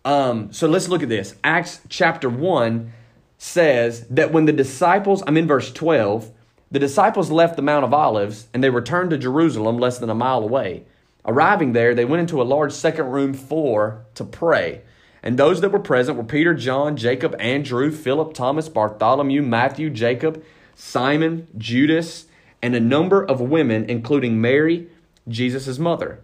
Um, 0.04 0.52
so 0.52 0.68
let's 0.68 0.88
look 0.90 1.04
at 1.04 1.10
this. 1.10 1.36
Acts 1.44 1.82
chapter 1.90 2.28
1 2.30 2.92
says 3.38 4.08
that 4.08 4.32
when 4.32 4.46
the 4.46 4.52
disciples, 4.52 5.22
I'm 5.28 5.38
in 5.38 5.46
verse 5.48 5.72
12, 5.72 6.32
the 6.72 6.80
disciples 6.80 7.30
left 7.30 7.56
the 7.56 7.62
Mount 7.62 7.86
of 7.86 7.94
Olives 7.94 8.48
and 8.52 8.64
they 8.64 8.72
returned 8.72 9.12
to 9.12 9.18
Jerusalem 9.20 9.78
less 9.78 10.00
than 10.00 10.10
a 10.10 10.16
mile 10.16 10.44
away. 10.44 10.86
Arriving 11.26 11.74
there, 11.74 11.94
they 11.94 12.04
went 12.04 12.22
into 12.22 12.42
a 12.42 12.44
large 12.44 12.74
second 12.74 13.12
room 13.12 13.34
floor 13.36 14.06
to 14.16 14.24
pray. 14.24 14.82
And 15.24 15.40
those 15.40 15.62
that 15.62 15.72
were 15.72 15.80
present 15.80 16.18
were 16.18 16.24
Peter, 16.24 16.54
John, 16.54 16.98
Jacob, 16.98 17.36
Andrew, 17.40 17.92
Philip, 17.92 18.34
Thomas, 18.34 18.68
Bartholomew, 18.68 19.42
Matthew, 19.42 19.90
Jacob, 19.90 20.44
Simon, 20.76 21.48
Judas, 21.58 22.26
and 22.62 22.76
a 22.76 22.80
number 22.80 23.24
of 23.24 23.40
women, 23.40 23.90
including 23.90 24.42
Mary, 24.42 24.88
Jesus' 25.28 25.80
mother. 25.80 26.20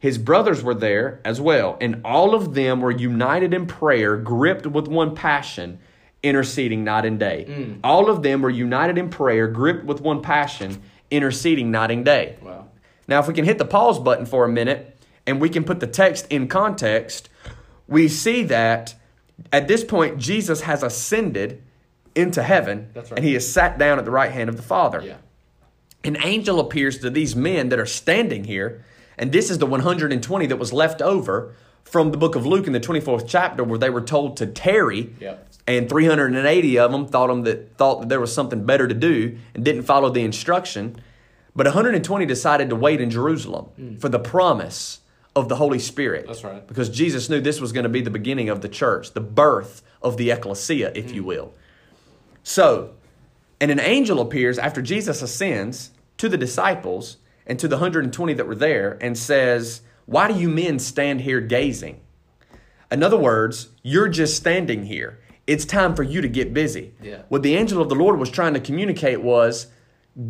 His 0.00 0.18
brothers 0.18 0.62
were 0.62 0.74
there 0.74 1.20
as 1.24 1.40
well, 1.40 1.76
and 1.80 2.00
all 2.04 2.34
of 2.34 2.54
them 2.54 2.80
were 2.80 2.90
united 2.90 3.54
in 3.54 3.66
prayer, 3.66 4.16
gripped 4.16 4.66
with 4.66 4.88
one 4.88 5.14
passion, 5.14 5.78
interceding 6.22 6.84
night 6.84 7.04
and 7.04 7.18
day. 7.18 7.46
Mm. 7.48 7.80
All 7.84 8.08
of 8.08 8.22
them 8.22 8.42
were 8.42 8.50
united 8.50 8.98
in 8.98 9.10
prayer, 9.10 9.46
gripped 9.46 9.84
with 9.84 10.00
one 10.00 10.22
passion, 10.22 10.82
interceding 11.10 11.70
night 11.70 11.90
and 11.90 12.04
day. 12.04 12.36
Wow. 12.42 12.68
Now, 13.06 13.20
if 13.20 13.28
we 13.28 13.34
can 13.34 13.44
hit 13.44 13.58
the 13.58 13.64
pause 13.64 13.98
button 13.98 14.24
for 14.24 14.44
a 14.44 14.48
minute 14.48 14.96
and 15.26 15.40
we 15.40 15.48
can 15.50 15.64
put 15.64 15.80
the 15.80 15.86
text 15.86 16.26
in 16.30 16.48
context, 16.48 17.28
we 17.90 18.08
see 18.08 18.44
that 18.44 18.94
at 19.52 19.68
this 19.68 19.84
point, 19.84 20.18
Jesus 20.18 20.62
has 20.62 20.82
ascended 20.82 21.62
into 22.14 22.42
heaven 22.42 22.90
right. 22.94 23.12
and 23.12 23.24
he 23.24 23.34
is 23.34 23.50
sat 23.50 23.78
down 23.78 23.98
at 23.98 24.04
the 24.04 24.10
right 24.10 24.30
hand 24.30 24.48
of 24.48 24.56
the 24.56 24.62
Father. 24.62 25.02
Yeah. 25.04 25.16
An 26.02 26.16
angel 26.22 26.60
appears 26.60 26.98
to 26.98 27.10
these 27.10 27.36
men 27.36 27.68
that 27.68 27.78
are 27.78 27.86
standing 27.86 28.44
here, 28.44 28.84
and 29.18 29.32
this 29.32 29.50
is 29.50 29.58
the 29.58 29.66
120 29.66 30.46
that 30.46 30.56
was 30.56 30.72
left 30.72 31.02
over 31.02 31.54
from 31.84 32.10
the 32.10 32.16
book 32.16 32.36
of 32.36 32.46
Luke 32.46 32.66
in 32.66 32.72
the 32.72 32.80
24th 32.80 33.24
chapter 33.26 33.64
where 33.64 33.78
they 33.78 33.90
were 33.90 34.00
told 34.00 34.36
to 34.38 34.46
tarry. 34.46 35.14
Yep. 35.20 35.48
And 35.66 35.88
380 35.88 36.78
of 36.78 36.90
them 36.90 37.06
thought 37.06 37.28
them 37.28 37.42
that 37.42 37.76
thought 37.76 38.00
that 38.00 38.08
there 38.08 38.20
was 38.20 38.32
something 38.32 38.64
better 38.64 38.88
to 38.88 38.94
do 38.94 39.38
and 39.54 39.64
didn't 39.64 39.82
follow 39.82 40.10
the 40.10 40.22
instruction. 40.22 41.00
But 41.54 41.66
120 41.66 42.26
decided 42.26 42.70
to 42.70 42.76
wait 42.76 43.00
in 43.00 43.10
Jerusalem 43.10 43.66
hmm. 43.76 43.96
for 43.96 44.08
the 44.08 44.18
promise 44.18 44.99
of 45.36 45.48
the 45.48 45.56
Holy 45.56 45.78
Spirit. 45.78 46.26
That's 46.26 46.42
right. 46.44 46.66
Because 46.66 46.88
Jesus 46.88 47.28
knew 47.30 47.40
this 47.40 47.60
was 47.60 47.72
going 47.72 47.84
to 47.84 47.88
be 47.90 48.00
the 48.00 48.10
beginning 48.10 48.48
of 48.48 48.60
the 48.62 48.68
church, 48.68 49.12
the 49.12 49.20
birth 49.20 49.82
of 50.02 50.16
the 50.16 50.30
ecclesia, 50.30 50.92
if 50.94 51.10
Mm. 51.10 51.14
you 51.14 51.24
will. 51.24 51.54
So, 52.42 52.90
and 53.60 53.70
an 53.70 53.80
angel 53.80 54.20
appears 54.20 54.58
after 54.58 54.82
Jesus 54.82 55.22
ascends 55.22 55.90
to 56.18 56.28
the 56.28 56.36
disciples 56.38 57.18
and 57.46 57.58
to 57.58 57.68
the 57.68 57.76
120 57.76 58.34
that 58.34 58.46
were 58.46 58.54
there 58.54 58.98
and 59.00 59.16
says, 59.16 59.82
Why 60.06 60.26
do 60.32 60.38
you 60.38 60.48
men 60.48 60.78
stand 60.78 61.20
here 61.20 61.40
gazing? 61.40 62.00
In 62.90 63.02
other 63.04 63.18
words, 63.18 63.68
you're 63.82 64.08
just 64.08 64.36
standing 64.36 64.86
here. 64.86 65.20
It's 65.46 65.64
time 65.64 65.94
for 65.94 66.02
you 66.02 66.20
to 66.20 66.28
get 66.28 66.52
busy. 66.52 66.92
Yeah. 67.02 67.22
What 67.28 67.42
the 67.42 67.54
angel 67.54 67.80
of 67.80 67.88
the 67.88 67.94
Lord 67.94 68.18
was 68.18 68.30
trying 68.30 68.54
to 68.54 68.60
communicate 68.60 69.22
was, 69.22 69.68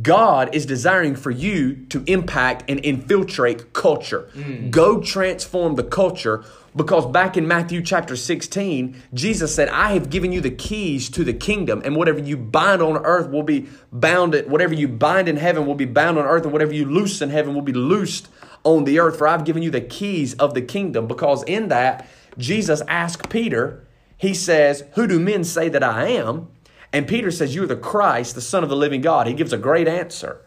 God 0.03 0.55
is 0.55 0.67
desiring 0.67 1.17
for 1.17 1.31
you 1.31 1.87
to 1.87 2.05
impact 2.07 2.65
and 2.69 2.85
infiltrate 2.85 3.73
culture. 3.73 4.31
Mm. 4.35 4.71
Go 4.71 5.01
transform 5.01 5.77
the 5.77 5.85
culture 5.85 6.45
because 6.77 7.07
back 7.07 7.37
in 7.37 7.49
Matthew 7.49 7.83
chapter 7.83 8.15
16, 8.15 9.03
Jesus 9.13 9.55
said, 9.55 9.69
I 9.69 9.93
have 9.93 10.09
given 10.09 10.31
you 10.31 10.41
the 10.41 10.51
keys 10.51 11.09
to 11.11 11.25
the 11.25 11.33
kingdom, 11.33 11.83
and 11.85 11.97
whatever 11.97 12.21
you 12.21 12.37
bind 12.37 12.81
on 12.81 12.97
earth 12.99 13.31
will 13.31 13.43
be 13.43 13.69
bound, 13.91 14.35
at, 14.37 14.49
whatever 14.49 14.75
you 14.75 14.87
bind 14.87 15.29
in 15.29 15.37
heaven 15.37 15.67
will 15.67 15.75
be 15.75 15.85
bound 15.85 16.19
on 16.19 16.27
earth, 16.27 16.45
and 16.45 16.53
whatever 16.53 16.73
you 16.73 16.85
loose 16.85 17.21
in 17.21 17.31
heaven 17.31 17.55
will 17.55 17.63
be 17.63 17.73
loosed 17.73 18.29
on 18.63 18.85
the 18.85 19.01
earth. 19.01 19.19
For 19.19 19.27
I've 19.27 19.45
given 19.45 19.63
you 19.63 19.71
the 19.71 19.81
keys 19.81 20.35
of 20.35 20.55
the 20.55 20.63
kingdom. 20.63 21.09
Because 21.09 21.43
in 21.45 21.69
that, 21.69 22.09
Jesus 22.39 22.83
asked 22.87 23.29
Peter, 23.31 23.85
He 24.17 24.33
says, 24.33 24.85
Who 24.95 25.09
do 25.09 25.19
men 25.19 25.43
say 25.43 25.69
that 25.71 25.83
I 25.83 26.07
am? 26.09 26.49
And 26.93 27.07
Peter 27.07 27.31
says, 27.31 27.55
You're 27.55 27.67
the 27.67 27.77
Christ, 27.77 28.35
the 28.35 28.41
Son 28.41 28.63
of 28.63 28.69
the 28.69 28.77
living 28.77 29.01
God. 29.01 29.27
He 29.27 29.35
gives 29.35 29.53
a 29.53 29.59
great 29.59 29.89
answer. 29.89 30.41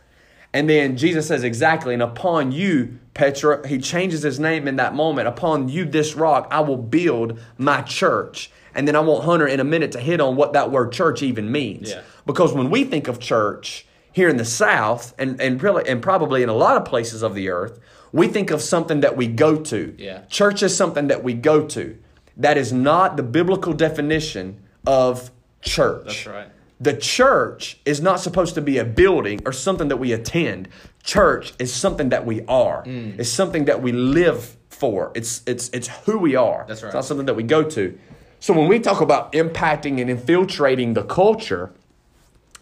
And 0.53 0.69
then 0.69 0.97
Jesus 0.97 1.27
says, 1.27 1.43
Exactly. 1.43 1.93
And 1.93 2.03
upon 2.03 2.51
you, 2.51 2.99
Petra, 3.13 3.67
he 3.67 3.79
changes 3.79 4.21
his 4.21 4.39
name 4.39 4.67
in 4.67 4.75
that 4.77 4.93
moment. 4.93 5.27
Upon 5.27 5.69
you, 5.69 5.85
this 5.85 6.15
rock, 6.15 6.47
I 6.51 6.59
will 6.61 6.77
build 6.77 7.39
my 7.57 7.81
church. 7.81 8.51
And 8.75 8.87
then 8.87 8.95
I 8.95 8.99
want 8.99 9.23
Hunter 9.23 9.47
in 9.47 9.59
a 9.59 9.63
minute 9.63 9.91
to 9.93 9.99
hit 9.99 10.19
on 10.19 10.35
what 10.35 10.53
that 10.53 10.71
word 10.71 10.91
church 10.91 11.21
even 11.21 11.51
means. 11.51 11.91
Yeah. 11.91 12.01
Because 12.25 12.53
when 12.53 12.69
we 12.69 12.83
think 12.83 13.07
of 13.07 13.19
church 13.19 13.85
here 14.11 14.29
in 14.29 14.37
the 14.37 14.45
South, 14.45 15.13
and, 15.17 15.39
and, 15.39 15.61
really, 15.61 15.87
and 15.87 16.01
probably 16.01 16.43
in 16.43 16.49
a 16.49 16.53
lot 16.53 16.77
of 16.77 16.85
places 16.85 17.21
of 17.21 17.35
the 17.35 17.49
earth, 17.49 17.79
we 18.11 18.27
think 18.27 18.51
of 18.51 18.61
something 18.61 19.01
that 19.01 19.17
we 19.17 19.27
go 19.27 19.57
to. 19.57 19.95
Yeah. 19.97 20.25
Church 20.25 20.63
is 20.63 20.75
something 20.75 21.07
that 21.07 21.23
we 21.23 21.33
go 21.33 21.65
to. 21.67 21.97
That 22.37 22.57
is 22.57 22.73
not 22.73 23.17
the 23.17 23.23
biblical 23.23 23.73
definition 23.73 24.59
of 24.85 25.31
church. 25.63 26.05
That's 26.05 26.27
right. 26.27 26.47
The 26.79 26.97
church 26.97 27.77
is 27.85 28.01
not 28.01 28.19
supposed 28.19 28.55
to 28.55 28.61
be 28.61 28.77
a 28.77 28.85
building 28.85 29.41
or 29.45 29.53
something 29.53 29.87
that 29.87 29.97
we 29.97 30.11
attend. 30.11 30.67
Church 31.03 31.53
is 31.57 31.73
something 31.73 32.09
that 32.09 32.25
we 32.25 32.45
are. 32.45 32.83
Mm. 32.83 33.19
It's 33.19 33.29
something 33.29 33.65
that 33.65 33.81
we 33.81 33.91
live 33.91 34.57
for. 34.69 35.11
It's 35.15 35.41
it's 35.45 35.69
it's 35.69 35.87
who 36.05 36.17
we 36.17 36.35
are. 36.35 36.65
That's 36.67 36.83
right. 36.83 36.89
It's 36.89 36.95
not 36.95 37.05
something 37.05 37.25
that 37.27 37.35
we 37.35 37.43
go 37.43 37.63
to. 37.63 37.97
So 38.39 38.53
when 38.53 38.67
we 38.67 38.79
talk 38.79 38.99
about 38.99 39.31
impacting 39.31 40.01
and 40.01 40.09
infiltrating 40.09 40.93
the 40.93 41.03
culture, 41.03 41.71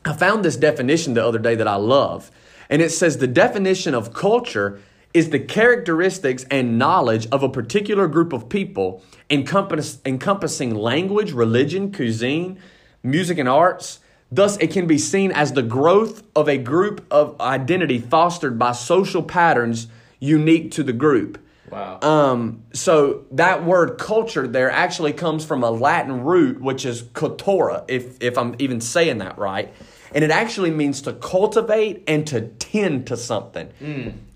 I 0.05 0.13
found 0.13 0.46
this 0.46 0.55
definition 0.55 1.15
the 1.15 1.25
other 1.25 1.39
day 1.39 1.55
that 1.55 1.67
I 1.67 1.75
love. 1.75 2.29
And 2.70 2.81
it 2.81 2.91
says 2.91 3.17
the 3.17 3.27
definition 3.27 3.96
of 3.96 4.13
culture 4.13 4.79
is 5.13 5.31
the 5.31 5.39
characteristics 5.39 6.46
and 6.51 6.77
knowledge 6.77 7.27
of 7.31 7.43
a 7.43 7.50
particular 7.50 8.08
group 8.08 8.31
of 8.31 8.48
people 8.48 9.03
encompass, 9.29 10.00
encompassing 10.05 10.75
language, 10.75 11.31
religion, 11.31 11.91
cuisine, 11.91 12.60
music, 13.03 13.38
and 13.38 13.50
arts. 13.50 14.00
Thus, 14.31 14.58
it 14.58 14.72
can 14.72 14.88
be 14.88 14.98
seen 14.98 15.31
as 15.31 15.53
the 15.53 15.63
growth 15.63 16.24
of 16.36 16.48
a 16.48 16.58
group 16.58 17.05
of 17.12 17.39
identity 17.41 18.00
fostered 18.00 18.58
by 18.58 18.72
social 18.72 19.24
patterns 19.24 19.88
unique 20.20 20.72
to 20.72 20.84
the 20.84 20.93
group. 20.93 21.38
Wow. 21.70 22.00
Um, 22.01 22.63
so 22.74 23.25
that 23.31 23.63
word 23.63 23.98
culture 23.98 24.46
there 24.48 24.70
actually 24.70 25.13
comes 25.13 25.46
from 25.46 25.63
a 25.63 25.72
Latin 25.72 26.24
root, 26.24 26.62
which 26.62 26.86
is 26.86 27.03
cultura, 27.03 27.86
if, 27.88 28.22
if 28.22 28.38
I'm 28.38 28.55
even 28.60 28.81
saying 28.81 29.20
that 29.20 29.38
right. 29.38 29.74
And 30.13 30.25
it 30.25 30.31
actually 30.31 30.72
means 30.72 31.01
to 31.03 31.13
cultivate 31.13 32.03
and 32.08 32.27
to 32.27 32.41
tend 32.41 33.08
to 33.08 33.15
something. 33.15 33.70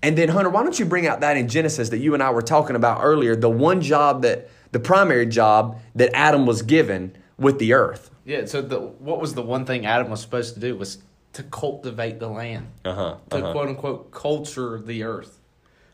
And 0.02 0.16
then, 0.16 0.30
Hunter, 0.30 0.48
why 0.48 0.62
don't 0.62 0.78
you 0.78 0.86
bring 0.86 1.06
out 1.06 1.20
that 1.20 1.36
in 1.36 1.48
Genesis 1.48 1.90
that 1.90 1.98
you 1.98 2.14
and 2.14 2.22
I 2.22 2.30
were 2.30 2.40
talking 2.40 2.76
about 2.76 3.00
earlier, 3.02 3.36
the 3.36 3.50
one 3.50 3.82
job 3.82 4.22
that, 4.22 4.48
the 4.72 4.80
primary 4.80 5.26
job 5.26 5.78
that 5.94 6.10
Adam 6.14 6.46
was 6.46 6.62
given 6.62 7.14
with 7.38 7.58
the 7.58 7.72
earth? 7.74 8.10
Yeah. 8.24 8.46
So 8.46 8.62
the 8.62 8.78
what 8.80 9.20
was 9.20 9.34
the 9.34 9.42
one 9.42 9.64
thing 9.66 9.86
Adam 9.86 10.10
was 10.10 10.20
supposed 10.20 10.54
to 10.54 10.60
do 10.60 10.76
was 10.76 10.98
to 11.34 11.42
cultivate 11.42 12.18
the 12.18 12.28
land, 12.28 12.68
Uh-huh. 12.84 13.16
to 13.30 13.40
quote 13.52 13.68
unquote 13.68 14.10
culture 14.10 14.80
the 14.80 15.02
earth, 15.04 15.38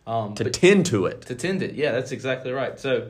um, 0.07 0.35
To 0.37 0.49
tend 0.51 0.87
to 0.87 1.07
it. 1.07 1.23
to 1.23 1.35
tend 1.35 1.63
it. 1.63 1.75
Yeah, 1.75 1.93
that's 1.93 2.13
exactly 2.13 2.53
right. 2.53 2.79
So 2.79 3.09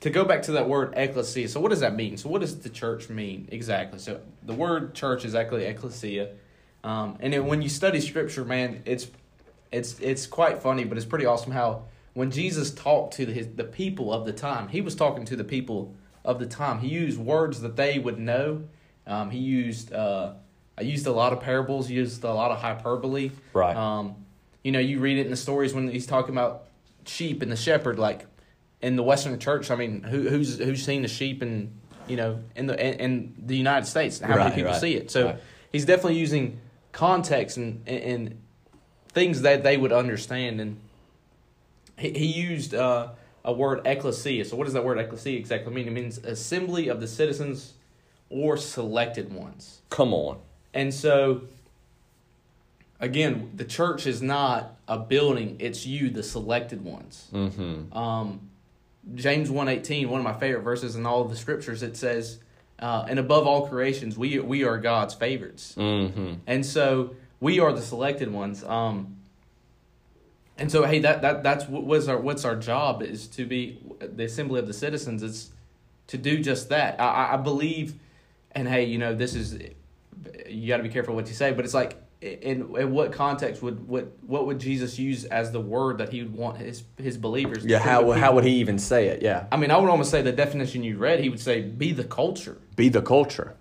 to 0.00 0.10
go 0.10 0.24
back 0.24 0.42
to 0.42 0.52
that 0.52 0.68
word 0.68 0.92
ecclesia, 0.96 1.48
so 1.48 1.60
what 1.60 1.70
does 1.70 1.80
that 1.80 1.94
mean? 1.94 2.16
So 2.18 2.28
what 2.28 2.40
does 2.40 2.58
the 2.58 2.68
church 2.68 3.08
mean 3.08 3.48
exactly? 3.50 3.98
So 4.00 4.20
the 4.42 4.52
word 4.54 4.94
church 4.94 5.24
is 5.24 5.34
actually 5.34 5.64
ecclesia, 5.64 6.30
um, 6.84 7.16
and 7.20 7.32
then 7.32 7.46
when 7.46 7.62
you 7.62 7.68
study 7.68 8.00
scripture, 8.00 8.44
man, 8.44 8.82
it's 8.84 9.06
it's 9.70 9.98
it's 10.00 10.26
quite 10.26 10.60
funny, 10.62 10.84
but 10.84 10.98
it's 10.98 11.06
pretty 11.06 11.24
awesome 11.24 11.52
how 11.52 11.84
when 12.14 12.30
Jesus 12.30 12.70
talked 12.70 13.14
to 13.14 13.24
his 13.24 13.46
the 13.56 13.64
people 13.64 14.12
of 14.12 14.26
the 14.26 14.32
time, 14.32 14.68
he 14.68 14.82
was 14.82 14.94
talking 14.94 15.24
to 15.24 15.36
the 15.36 15.44
people 15.44 15.94
of 16.24 16.38
the 16.38 16.46
time. 16.46 16.78
He 16.80 16.88
used 16.88 17.18
words 17.18 17.60
that 17.60 17.76
they 17.76 17.98
would 17.98 18.18
know. 18.18 18.64
Um, 19.06 19.30
he 19.30 19.38
used 19.38 19.92
uh, 19.92 20.34
I 20.78 20.82
used 20.82 21.06
a 21.06 21.12
lot 21.12 21.32
of 21.32 21.40
parables, 21.40 21.90
used 21.90 22.24
a 22.24 22.32
lot 22.32 22.50
of 22.50 22.58
hyperbole. 22.60 23.30
Right. 23.52 23.76
Um, 23.76 24.16
you 24.62 24.72
know, 24.72 24.78
you 24.78 25.00
read 25.00 25.18
it 25.18 25.24
in 25.24 25.30
the 25.30 25.36
stories 25.36 25.74
when 25.74 25.88
he's 25.90 26.06
talking 26.06 26.34
about 26.34 26.64
sheep 27.04 27.42
and 27.42 27.50
the 27.50 27.56
shepherd, 27.56 27.98
like 27.98 28.26
in 28.80 28.96
the 28.96 29.02
Western 29.02 29.38
church. 29.38 29.70
I 29.70 29.76
mean, 29.76 30.02
who, 30.02 30.28
who's 30.28 30.58
who's 30.58 30.84
seen 30.84 31.02
the 31.02 31.08
sheep 31.08 31.42
in 31.42 31.72
you 32.06 32.16
know 32.16 32.40
in 32.54 32.66
the 32.66 32.80
in, 32.80 32.94
in 33.00 33.34
the 33.46 33.56
United 33.56 33.86
States? 33.86 34.20
How 34.20 34.28
Right, 34.36 34.44
many 34.44 34.54
people 34.54 34.70
right, 34.72 34.80
see 34.80 34.94
it? 34.94 35.10
So 35.10 35.26
right. 35.26 35.36
he's 35.72 35.84
definitely 35.84 36.18
using 36.18 36.58
context 36.92 37.56
and, 37.56 37.82
and 37.86 38.02
and 38.02 38.40
things 39.08 39.42
that 39.42 39.62
they 39.62 39.76
would 39.76 39.92
understand. 39.92 40.60
And 40.60 40.76
he, 41.98 42.10
he 42.12 42.26
used 42.26 42.74
uh, 42.74 43.08
a 43.44 43.52
word 43.52 43.80
ecclesia. 43.84 44.44
So 44.44 44.56
what 44.56 44.64
does 44.64 44.74
that 44.74 44.84
word 44.84 44.98
ecclesia 44.98 45.38
exactly 45.38 45.72
mean? 45.72 45.86
It 45.86 45.92
means 45.92 46.18
assembly 46.18 46.88
of 46.88 47.00
the 47.00 47.08
citizens 47.08 47.74
or 48.30 48.56
selected 48.56 49.32
ones. 49.32 49.82
Come 49.90 50.14
on. 50.14 50.38
And 50.74 50.94
so, 50.94 51.42
again, 53.00 53.50
the 53.54 53.64
church 53.64 54.06
is 54.06 54.22
not 54.22 54.76
a 54.88 54.98
building; 54.98 55.56
it's 55.58 55.84
you, 55.84 56.08
the 56.08 56.22
selected 56.22 56.84
ones. 56.84 57.28
Mm-hmm. 57.32 57.96
Um, 57.96 58.48
James 59.14 59.50
one 59.50 59.68
eighteen, 59.68 60.08
one 60.08 60.20
of 60.20 60.24
my 60.24 60.38
favorite 60.38 60.62
verses 60.62 60.96
in 60.96 61.04
all 61.04 61.20
of 61.20 61.28
the 61.28 61.36
scriptures, 61.36 61.82
it 61.82 61.96
says, 61.96 62.38
uh, 62.78 63.04
"And 63.08 63.18
above 63.18 63.46
all 63.46 63.68
creations, 63.68 64.16
we 64.16 64.38
we 64.38 64.64
are 64.64 64.78
God's 64.78 65.14
favorites." 65.14 65.74
Mm-hmm. 65.76 66.34
And 66.46 66.64
so 66.64 67.16
we 67.40 67.60
are 67.60 67.72
the 67.72 67.82
selected 67.82 68.32
ones. 68.32 68.64
Um, 68.64 69.16
and 70.62 70.70
so, 70.70 70.84
hey, 70.84 71.00
that 71.00 71.22
that 71.22 71.42
that's 71.42 71.66
what 71.66 71.82
was 71.82 72.08
our 72.08 72.16
what's 72.16 72.44
our 72.44 72.54
job 72.54 73.02
is 73.02 73.26
to 73.26 73.44
be 73.44 73.80
the 74.00 74.26
assembly 74.26 74.60
of 74.60 74.68
the 74.68 74.72
citizens. 74.72 75.20
It's 75.24 75.50
to 76.06 76.16
do 76.16 76.40
just 76.40 76.68
that. 76.68 77.00
I, 77.00 77.32
I- 77.32 77.36
believe, 77.36 77.94
and 78.52 78.68
hey, 78.68 78.84
you 78.84 78.96
know, 78.96 79.12
this 79.12 79.34
is 79.34 79.58
you 80.48 80.68
got 80.68 80.76
to 80.76 80.84
be 80.84 80.88
careful 80.88 81.16
what 81.16 81.26
you 81.26 81.34
say, 81.34 81.50
but 81.52 81.64
it's 81.64 81.74
like 81.74 82.00
in 82.20 82.76
in 82.76 82.92
what 82.92 83.10
context 83.10 83.60
would 83.60 83.88
what 83.88 84.12
what 84.24 84.46
would 84.46 84.60
Jesus 84.60 85.00
use 85.00 85.24
as 85.24 85.50
the 85.50 85.58
word 85.60 85.98
that 85.98 86.10
he 86.10 86.22
would 86.22 86.32
want 86.32 86.58
his 86.58 86.84
his 86.96 87.18
believers? 87.18 87.64
Yeah, 87.64 87.80
how, 87.80 88.04
with 88.04 88.18
how 88.18 88.32
would 88.36 88.44
he 88.44 88.52
even 88.60 88.78
say 88.78 89.08
it? 89.08 89.20
Yeah. 89.20 89.46
I 89.50 89.56
mean, 89.56 89.72
I 89.72 89.78
would 89.78 89.90
almost 89.90 90.12
say 90.12 90.22
the 90.22 90.30
definition 90.30 90.84
you 90.84 90.96
read. 90.96 91.18
He 91.18 91.28
would 91.28 91.40
say, 91.40 91.62
"Be 91.62 91.90
the 91.90 92.04
culture." 92.04 92.58
be 92.76 92.88
the 92.88 93.02
culture 93.02 93.54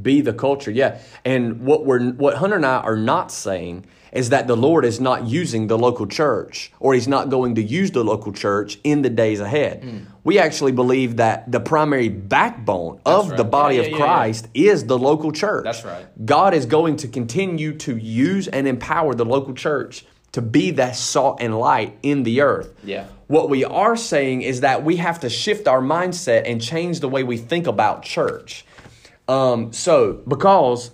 be 0.00 0.20
the 0.20 0.32
culture 0.32 0.70
yeah 0.70 0.98
and 1.24 1.62
what 1.62 1.86
we're 1.86 2.10
what 2.12 2.36
hunter 2.36 2.56
and 2.56 2.66
i 2.66 2.78
are 2.78 2.96
not 2.96 3.32
saying 3.32 3.82
is 4.12 4.28
that 4.28 4.46
the 4.46 4.56
lord 4.56 4.84
is 4.84 5.00
not 5.00 5.26
using 5.26 5.66
the 5.66 5.78
local 5.78 6.06
church 6.06 6.70
or 6.80 6.94
he's 6.94 7.08
not 7.08 7.30
going 7.30 7.54
to 7.54 7.62
use 7.62 7.90
the 7.92 8.04
local 8.04 8.32
church 8.32 8.78
in 8.84 9.02
the 9.02 9.10
days 9.10 9.40
ahead 9.40 10.06
we 10.24 10.38
actually 10.38 10.72
believe 10.72 11.16
that 11.16 11.50
the 11.50 11.60
primary 11.60 12.08
backbone 12.08 13.00
of 13.06 13.28
right. 13.30 13.36
the 13.36 13.44
body 13.44 13.76
Yeah, 13.76 13.82
of 13.82 13.86
yeah, 13.88 13.92
yeah, 13.92 13.98
yeah. 13.98 14.04
christ 14.04 14.48
is 14.54 14.86
the 14.86 14.98
local 14.98 15.32
church 15.32 15.64
That's 15.64 15.84
right. 15.84 16.06
god 16.26 16.54
is 16.54 16.66
going 16.66 16.96
to 16.96 17.08
continue 17.08 17.76
to 17.78 17.96
use 17.96 18.48
and 18.48 18.68
empower 18.68 19.14
the 19.14 19.24
local 19.24 19.54
church 19.54 20.04
to 20.32 20.40
be 20.40 20.70
that 20.72 20.96
salt 20.96 21.38
and 21.40 21.58
light 21.58 21.98
in 22.02 22.22
the 22.22 22.40
earth 22.40 22.72
Yeah. 22.84 23.06
what 23.26 23.50
we 23.50 23.64
are 23.64 23.96
saying 23.96 24.42
is 24.42 24.60
that 24.60 24.82
we 24.84 24.96
have 24.96 25.20
to 25.20 25.28
shift 25.28 25.68
our 25.68 25.80
mindset 25.80 26.42
and 26.50 26.60
change 26.60 27.00
the 27.00 27.08
way 27.08 27.22
we 27.22 27.36
think 27.36 27.66
about 27.66 28.02
church. 28.02 28.64
Um, 29.28 29.72
so, 29.72 30.14
because 30.26 30.90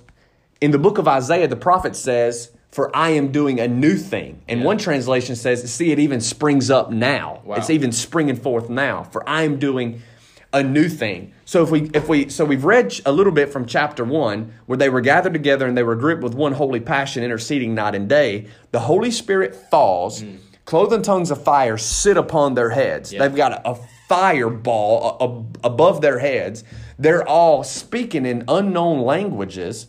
in 0.60 0.70
the 0.72 0.78
book 0.78 0.98
of 0.98 1.06
Isaiah, 1.08 1.48
the 1.48 1.56
prophet 1.56 1.96
says, 1.96 2.50
For 2.70 2.94
I 2.94 3.10
am 3.10 3.32
doing 3.32 3.58
a 3.60 3.66
new 3.68 3.96
thing. 3.96 4.40
And 4.48 4.60
Yeah. 4.60 4.66
one 4.66 4.78
translation 4.78 5.36
says, 5.36 5.70
See, 5.72 5.90
it 5.90 5.98
even 5.98 6.20
springs 6.20 6.70
up 6.70 6.90
now. 6.90 7.40
Wow. 7.44 7.56
It's 7.56 7.70
even 7.70 7.92
springing 7.92 8.36
forth 8.36 8.68
now. 8.68 9.04
For 9.04 9.26
I 9.28 9.42
am 9.42 9.58
doing 9.58 10.02
a 10.52 10.62
new 10.62 10.88
thing. 10.88 11.32
So 11.44 11.62
if 11.62 11.70
we 11.70 11.90
if 11.94 12.08
we 12.08 12.28
so 12.28 12.44
we've 12.44 12.64
read 12.64 12.98
a 13.06 13.12
little 13.12 13.32
bit 13.32 13.50
from 13.52 13.66
chapter 13.66 14.04
1 14.04 14.52
where 14.66 14.76
they 14.78 14.88
were 14.88 15.00
gathered 15.00 15.32
together 15.32 15.66
and 15.66 15.76
they 15.76 15.82
were 15.82 15.94
gripped 15.96 16.22
with 16.22 16.34
one 16.34 16.52
holy 16.52 16.80
passion 16.80 17.22
interceding 17.24 17.74
night 17.74 17.94
and 17.94 18.08
day. 18.08 18.46
The 18.72 18.80
Holy 18.80 19.10
Spirit 19.10 19.54
falls, 19.70 20.20
hmm. 20.22 20.36
clothing 20.64 21.02
tongues 21.02 21.30
of 21.30 21.42
fire 21.42 21.76
sit 21.78 22.16
upon 22.16 22.54
their 22.54 22.70
heads. 22.70 23.12
Yeah. 23.12 23.20
They've 23.20 23.36
got 23.36 23.52
a, 23.52 23.70
a 23.70 23.78
fireball 24.08 25.16
a- 25.20 25.24
a- 25.24 25.68
above 25.68 26.00
their 26.00 26.18
heads. 26.18 26.64
They're 26.98 27.26
all 27.26 27.62
speaking 27.64 28.26
in 28.26 28.44
unknown 28.48 29.02
languages. 29.02 29.86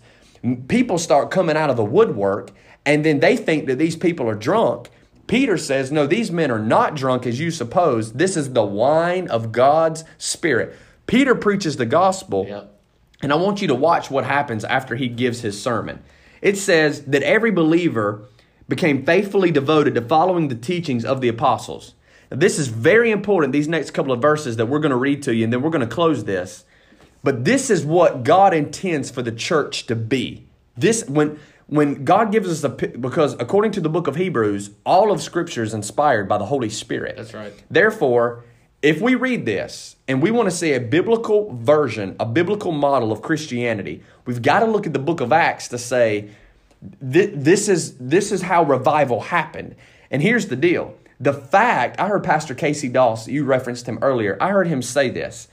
People 0.68 0.98
start 0.98 1.32
coming 1.32 1.58
out 1.58 1.70
of 1.70 1.76
the 1.78 1.84
woodwork 1.86 2.52
and 2.90 3.06
then 3.06 3.20
they 3.20 3.38
think 3.38 3.68
that 3.68 3.78
these 3.78 3.96
people 3.96 4.28
are 4.28 4.34
drunk. 4.34 4.90
Peter 5.28 5.60
says, 5.60 5.92
No, 5.92 6.08
these 6.08 6.32
men 6.32 6.50
are 6.50 6.58
not 6.58 6.96
drunk 6.96 7.28
as 7.28 7.40
you 7.40 7.52
suppose. 7.52 8.14
This 8.14 8.36
is 8.36 8.54
the 8.54 8.66
wine 8.66 9.28
of 9.28 9.52
God's 9.52 10.04
Spirit. 10.18 10.76
Peter 11.06 11.36
preaches 11.36 11.78
the 11.78 11.86
gospel. 11.86 12.48
Yep. 12.48 12.82
And 13.22 13.32
I 13.32 13.36
want 13.36 13.62
you 13.62 13.68
to 13.68 13.76
watch 13.76 14.10
what 14.10 14.26
happens 14.26 14.66
after 14.66 14.96
he 14.96 15.08
gives 15.08 15.42
his 15.42 15.62
sermon. 15.62 16.02
It 16.42 16.58
says 16.58 17.04
that 17.04 17.22
every 17.22 17.52
believer 17.52 18.26
became 18.68 19.06
faithfully 19.06 19.52
devoted 19.52 19.94
to 19.94 20.02
following 20.02 20.48
the 20.48 20.56
teachings 20.56 21.06
of 21.06 21.22
the 21.22 21.28
apostles. 21.28 21.94
Now, 22.32 22.38
this 22.38 22.58
is 22.58 22.70
very 22.70 23.12
important, 23.12 23.54
these 23.54 23.68
next 23.68 23.92
couple 23.92 24.14
of 24.14 24.20
verses 24.20 24.56
that 24.58 24.66
we're 24.66 24.80
going 24.80 24.90
to 24.90 24.96
read 24.96 25.22
to 25.24 25.36
you, 25.36 25.44
and 25.44 25.54
then 25.54 25.62
we're 25.62 25.70
going 25.70 25.88
to 25.88 25.96
close 25.96 26.24
this. 26.24 26.66
But 27.24 27.46
this 27.46 27.70
is 27.70 27.86
what 27.86 28.24
God 28.24 28.52
intends 28.52 29.12
for 29.12 29.22
the 29.22 29.32
church 29.32 29.86
to 29.86 29.96
be. 29.96 30.48
This 30.76 31.08
when 31.08 31.40
when 31.70 32.04
God 32.04 32.32
gives 32.32 32.50
us 32.50 32.64
a 32.64 32.70
because 32.70 33.34
according 33.40 33.72
to 33.74 33.82
the 33.82 33.90
book 33.90 34.08
of 34.08 34.16
Hebrews, 34.16 34.72
all 34.86 35.12
of 35.12 35.22
scripture 35.22 35.64
is 35.64 35.74
inspired 35.74 36.28
by 36.28 36.38
the 36.38 36.46
Holy 36.46 36.70
Spirit. 36.70 37.16
That's 37.18 37.34
right. 37.34 37.54
Therefore, 37.70 38.44
if 38.82 39.02
we 39.02 39.16
read 39.16 39.46
this 39.46 39.96
and 40.08 40.22
we 40.22 40.32
want 40.32 40.50
to 40.50 40.56
see 40.56 40.74
a 40.74 40.80
biblical 40.80 41.54
version, 41.56 42.16
a 42.20 42.26
biblical 42.26 42.72
model 42.72 43.12
of 43.12 43.22
Christianity, 43.22 44.02
we've 44.26 44.42
got 44.42 44.62
to 44.62 44.66
look 44.66 44.88
at 44.88 44.94
the 44.94 45.00
book 45.00 45.22
of 45.22 45.32
Acts 45.32 45.68
to 45.70 45.78
say 45.78 46.30
this 47.02 47.70
is 47.70 47.98
this 47.98 48.32
is 48.32 48.42
how 48.42 48.64
revival 48.64 49.22
happened. 49.22 49.76
And 50.10 50.24
here's 50.24 50.48
the 50.48 50.56
deal. 50.56 50.96
The 51.20 51.34
fact, 51.34 52.00
I 52.00 52.08
heard 52.08 52.24
Pastor 52.24 52.56
Casey 52.56 52.88
Doss, 52.88 53.28
you 53.28 53.44
referenced 53.44 53.88
him 53.88 54.00
earlier. 54.02 54.38
I 54.42 54.50
heard 54.50 54.68
him 54.68 54.82
say 54.82 55.10
this. 55.10 55.50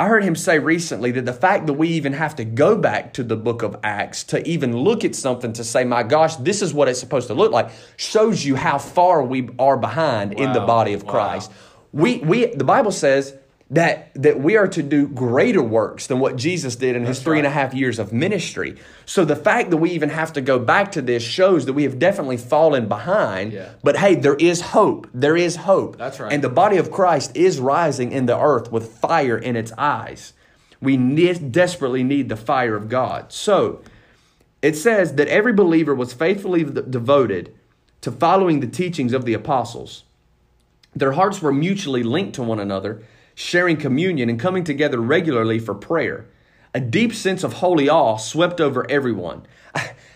I 0.00 0.06
heard 0.06 0.24
him 0.24 0.34
say 0.34 0.58
recently 0.58 1.10
that 1.10 1.26
the 1.26 1.32
fact 1.34 1.66
that 1.66 1.74
we 1.74 1.88
even 1.88 2.14
have 2.14 2.34
to 2.36 2.44
go 2.44 2.74
back 2.74 3.12
to 3.14 3.22
the 3.22 3.36
book 3.36 3.62
of 3.62 3.76
Acts 3.82 4.24
to 4.24 4.48
even 4.48 4.74
look 4.74 5.04
at 5.04 5.14
something 5.14 5.52
to 5.52 5.62
say, 5.62 5.84
my 5.84 6.02
gosh, 6.02 6.36
this 6.36 6.62
is 6.62 6.72
what 6.72 6.88
it's 6.88 6.98
supposed 6.98 7.26
to 7.26 7.34
look 7.34 7.52
like, 7.52 7.68
shows 7.98 8.42
you 8.42 8.56
how 8.56 8.78
far 8.78 9.22
we 9.22 9.50
are 9.58 9.76
behind 9.76 10.34
wow. 10.34 10.42
in 10.42 10.52
the 10.54 10.60
body 10.60 10.94
of 10.94 11.06
Christ. 11.06 11.52
We, 11.92 12.16
we, 12.20 12.46
the 12.46 12.64
Bible 12.64 12.92
says 12.92 13.36
that, 13.70 14.12
that 14.14 14.40
we 14.40 14.56
are 14.56 14.66
to 14.66 14.82
do 14.82 15.06
greater 15.06 15.62
works 15.62 16.08
than 16.08 16.18
what 16.18 16.34
Jesus 16.34 16.74
did 16.74 16.96
in 16.96 17.04
That's 17.04 17.18
his 17.18 17.24
three 17.24 17.34
right. 17.34 17.38
and 17.38 17.46
a 17.46 17.50
half 17.50 17.72
years 17.72 18.00
of 18.00 18.12
ministry. 18.12 18.76
So 19.06 19.24
the 19.24 19.36
fact 19.36 19.70
that 19.70 19.76
we 19.76 19.92
even 19.92 20.08
have 20.08 20.32
to 20.32 20.40
go 20.40 20.58
back 20.58 20.92
to 20.92 21.02
this 21.02 21.22
shows 21.22 21.66
that 21.66 21.74
we 21.74 21.84
have 21.84 21.98
definitely 21.98 22.36
fallen 22.36 22.88
behind. 22.88 23.52
Yeah. 23.52 23.70
But 23.84 23.96
hey, 23.96 24.16
there 24.16 24.34
is 24.34 24.60
hope. 24.60 25.08
There 25.14 25.36
is 25.36 25.54
hope. 25.54 25.98
That's 25.98 26.18
right. 26.18 26.32
And 26.32 26.42
the 26.42 26.48
body 26.48 26.78
of 26.78 26.90
Christ 26.90 27.36
is 27.36 27.60
rising 27.60 28.10
in 28.10 28.26
the 28.26 28.38
earth 28.38 28.72
with 28.72 28.98
fire 28.98 29.38
in 29.38 29.54
its 29.54 29.72
eyes. 29.78 30.32
We 30.80 30.96
need, 30.96 31.52
desperately 31.52 32.02
need 32.02 32.28
the 32.28 32.36
fire 32.36 32.74
of 32.74 32.88
God. 32.88 33.32
So 33.32 33.82
it 34.62 34.76
says 34.76 35.14
that 35.14 35.28
every 35.28 35.52
believer 35.52 35.94
was 35.94 36.12
faithfully 36.12 36.64
devoted 36.64 37.54
to 38.00 38.10
following 38.10 38.58
the 38.60 38.66
teachings 38.66 39.12
of 39.12 39.24
the 39.24 39.34
apostles. 39.34 40.02
Their 40.92 41.12
hearts 41.12 41.40
were 41.40 41.52
mutually 41.52 42.02
linked 42.02 42.34
to 42.34 42.42
one 42.42 42.58
another 42.58 43.04
sharing 43.40 43.78
communion, 43.78 44.28
and 44.28 44.38
coming 44.38 44.62
together 44.62 45.00
regularly 45.00 45.58
for 45.58 45.74
prayer. 45.74 46.26
A 46.74 46.80
deep 46.80 47.14
sense 47.14 47.42
of 47.42 47.54
holy 47.54 47.88
awe 47.88 48.18
swept 48.18 48.60
over 48.60 48.88
everyone. 48.90 49.46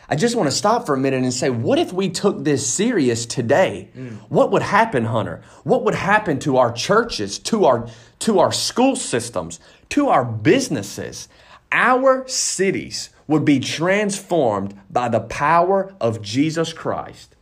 I 0.07 0.16
just 0.16 0.37
want 0.37 0.47
to 0.49 0.54
stop 0.54 0.85
for 0.85 0.95
a 0.95 0.99
minute 0.99 1.23
and 1.23 1.33
say, 1.33 1.49
what 1.49 1.78
if 1.78 1.90
we 1.90 2.11
took 2.11 2.45
this 2.45 2.66
serious 2.66 3.25
today? 3.25 3.88
Mm. 3.97 4.19
What 4.28 4.50
would 4.50 4.61
happen, 4.61 5.07
Hunter? 5.07 5.40
What 5.62 5.85
would 5.85 5.95
happen 5.95 6.38
to 6.40 6.59
our 6.59 6.71
churches, 6.71 7.38
to 7.40 7.64
our 7.64 7.88
to 8.19 8.40
our 8.40 8.52
school 8.52 8.95
systems, 8.95 9.59
to 9.88 10.11
our 10.11 10.26
businesses? 10.26 11.28
Our 11.73 12.28
cities 12.28 13.09
would 13.26 13.47
be 13.47 13.59
transformed 13.59 14.78
by 14.90 15.09
the 15.09 15.21
power 15.21 15.95
of 15.99 16.21
Jesus 16.21 16.75
Christ. 16.75 17.35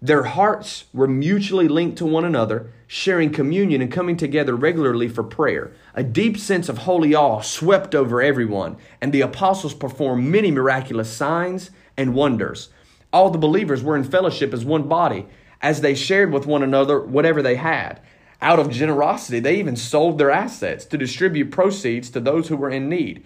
Their 0.00 0.24
hearts 0.24 0.86
were 0.94 1.06
mutually 1.06 1.68
linked 1.68 1.98
to 1.98 2.06
one 2.06 2.24
another, 2.24 2.72
sharing 2.94 3.32
communion 3.32 3.80
and 3.80 3.90
coming 3.90 4.18
together 4.18 4.54
regularly 4.54 5.08
for 5.08 5.22
prayer. 5.22 5.72
A 5.94 6.02
deep 6.02 6.36
sense 6.36 6.68
of 6.68 6.76
holy 6.76 7.14
awe 7.14 7.40
swept 7.40 7.94
over 7.94 8.20
everyone, 8.20 8.76
and 9.00 9.14
the 9.14 9.22
apostles 9.22 9.72
performed 9.72 10.26
many 10.26 10.50
miraculous 10.50 11.10
signs 11.10 11.70
and 11.96 12.12
wonders. 12.12 12.68
All 13.10 13.30
the 13.30 13.38
believers 13.38 13.82
were 13.82 13.96
in 13.96 14.04
fellowship 14.04 14.52
as 14.52 14.66
one 14.66 14.88
body, 14.88 15.26
as 15.62 15.80
they 15.80 15.94
shared 15.94 16.34
with 16.34 16.44
one 16.44 16.62
another 16.62 17.00
whatever 17.00 17.40
they 17.40 17.54
had. 17.54 17.98
Out 18.42 18.58
of 18.58 18.68
generosity, 18.68 19.40
they 19.40 19.56
even 19.56 19.74
sold 19.74 20.18
their 20.18 20.30
assets 20.30 20.84
to 20.84 20.98
distribute 20.98 21.50
proceeds 21.50 22.10
to 22.10 22.20
those 22.20 22.48
who 22.48 22.58
were 22.58 22.68
in 22.68 22.90
need. 22.90 23.24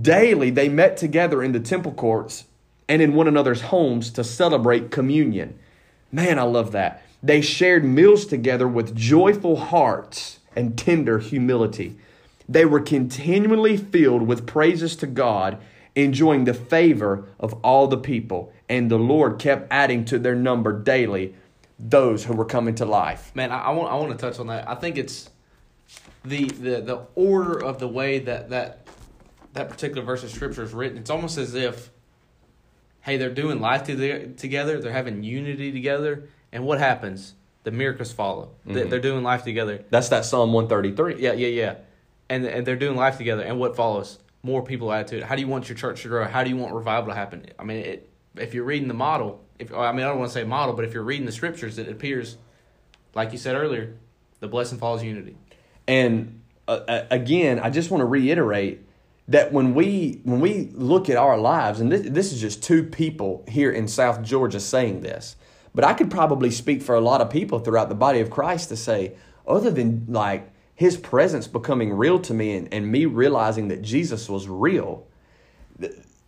Daily, 0.00 0.50
they 0.50 0.68
met 0.68 0.96
together 0.96 1.42
in 1.42 1.50
the 1.50 1.58
temple 1.58 1.94
courts 1.94 2.44
and 2.88 3.02
in 3.02 3.14
one 3.14 3.26
another's 3.26 3.62
homes 3.62 4.12
to 4.12 4.22
celebrate 4.22 4.92
communion. 4.92 5.58
Man, 6.12 6.38
I 6.38 6.44
love 6.44 6.70
that. 6.70 7.02
They 7.22 7.40
shared 7.40 7.84
meals 7.84 8.24
together 8.26 8.66
with 8.66 8.94
joyful 8.96 9.56
hearts 9.56 10.38
and 10.56 10.76
tender 10.76 11.18
humility. 11.18 11.96
They 12.48 12.64
were 12.64 12.80
continually 12.80 13.76
filled 13.76 14.22
with 14.22 14.46
praises 14.46 14.96
to 14.96 15.06
God, 15.06 15.58
enjoying 15.94 16.44
the 16.44 16.54
favor 16.54 17.26
of 17.38 17.54
all 17.62 17.86
the 17.86 17.98
people. 17.98 18.52
And 18.68 18.90
the 18.90 18.98
Lord 18.98 19.38
kept 19.38 19.68
adding 19.70 20.04
to 20.06 20.18
their 20.18 20.34
number 20.34 20.72
daily 20.72 21.34
those 21.78 22.24
who 22.24 22.34
were 22.34 22.44
coming 22.44 22.74
to 22.76 22.84
life. 22.84 23.34
Man, 23.34 23.50
I, 23.50 23.64
I 23.64 23.70
want 23.70 23.90
I 23.90 23.94
want 23.94 24.12
to 24.12 24.18
touch 24.18 24.38
on 24.38 24.48
that. 24.48 24.68
I 24.68 24.74
think 24.74 24.98
it's 24.98 25.30
the 26.24 26.46
the 26.46 26.80
the 26.80 27.06
order 27.14 27.58
of 27.58 27.78
the 27.78 27.88
way 27.88 28.18
that 28.20 28.50
that 28.50 28.86
that 29.54 29.68
particular 29.68 30.02
verse 30.02 30.22
of 30.22 30.30
scripture 30.30 30.62
is 30.62 30.72
written. 30.72 30.98
It's 30.98 31.10
almost 31.10 31.38
as 31.38 31.54
if 31.54 31.90
hey, 33.02 33.16
they're 33.16 33.30
doing 33.30 33.60
life 33.60 33.84
together, 33.84 34.80
they're 34.80 34.92
having 34.92 35.22
unity 35.22 35.72
together, 35.72 36.28
and 36.52 36.64
what 36.64 36.78
happens? 36.78 37.34
The 37.64 37.70
miracles 37.70 38.12
follow. 38.12 38.50
Mm-hmm. 38.66 38.88
They're 38.88 39.00
doing 39.00 39.22
life 39.22 39.44
together. 39.44 39.84
That's 39.90 40.08
that 40.08 40.24
Psalm 40.24 40.52
133. 40.52 41.22
Yeah, 41.22 41.32
yeah, 41.32 41.48
yeah. 41.48 41.74
And, 42.28 42.46
and 42.46 42.66
they're 42.66 42.76
doing 42.76 42.96
life 42.96 43.18
together, 43.18 43.42
and 43.42 43.58
what 43.58 43.76
follows? 43.76 44.18
More 44.42 44.62
people 44.62 44.92
add 44.92 45.08
to 45.08 45.18
it. 45.18 45.24
How 45.24 45.34
do 45.34 45.42
you 45.42 45.48
want 45.48 45.68
your 45.68 45.76
church 45.76 46.02
to 46.02 46.08
grow? 46.08 46.24
How 46.26 46.42
do 46.42 46.50
you 46.50 46.56
want 46.56 46.74
revival 46.74 47.10
to 47.10 47.14
happen? 47.14 47.46
I 47.58 47.64
mean, 47.64 47.78
it, 47.78 48.10
if 48.36 48.54
you're 48.54 48.64
reading 48.64 48.88
the 48.88 48.94
model, 48.94 49.44
if 49.58 49.72
I 49.72 49.92
mean, 49.92 50.04
I 50.04 50.08
don't 50.08 50.18
want 50.18 50.30
to 50.30 50.34
say 50.34 50.44
model, 50.44 50.74
but 50.74 50.84
if 50.84 50.94
you're 50.94 51.02
reading 51.02 51.26
the 51.26 51.32
scriptures, 51.32 51.78
it 51.78 51.88
appears, 51.88 52.38
like 53.14 53.32
you 53.32 53.38
said 53.38 53.56
earlier, 53.56 53.96
the 54.38 54.48
blessing 54.48 54.78
follows 54.78 55.02
unity. 55.02 55.36
And 55.86 56.40
uh, 56.66 57.02
again, 57.10 57.58
I 57.58 57.68
just 57.68 57.90
want 57.90 58.00
to 58.00 58.06
reiterate 58.06 58.86
that 59.28 59.52
when 59.52 59.74
we 59.74 60.20
when 60.24 60.40
we 60.40 60.70
look 60.72 61.10
at 61.10 61.16
our 61.16 61.36
lives, 61.36 61.80
and 61.80 61.92
this, 61.92 62.08
this 62.08 62.32
is 62.32 62.40
just 62.40 62.62
two 62.62 62.84
people 62.84 63.44
here 63.48 63.70
in 63.70 63.86
South 63.88 64.22
Georgia 64.22 64.60
saying 64.60 65.02
this, 65.02 65.36
but 65.74 65.84
I 65.84 65.94
could 65.94 66.10
probably 66.10 66.50
speak 66.50 66.82
for 66.82 66.94
a 66.94 67.00
lot 67.00 67.20
of 67.20 67.30
people 67.30 67.58
throughout 67.58 67.88
the 67.88 67.94
body 67.94 68.20
of 68.20 68.30
Christ 68.30 68.68
to 68.70 68.76
say, 68.76 69.14
other 69.46 69.70
than 69.70 70.06
like 70.08 70.50
his 70.74 70.96
presence 70.96 71.46
becoming 71.46 71.92
real 71.92 72.18
to 72.20 72.34
me 72.34 72.56
and, 72.56 72.72
and 72.72 72.90
me 72.90 73.04
realizing 73.06 73.68
that 73.68 73.82
Jesus 73.82 74.28
was 74.28 74.48
real, 74.48 75.06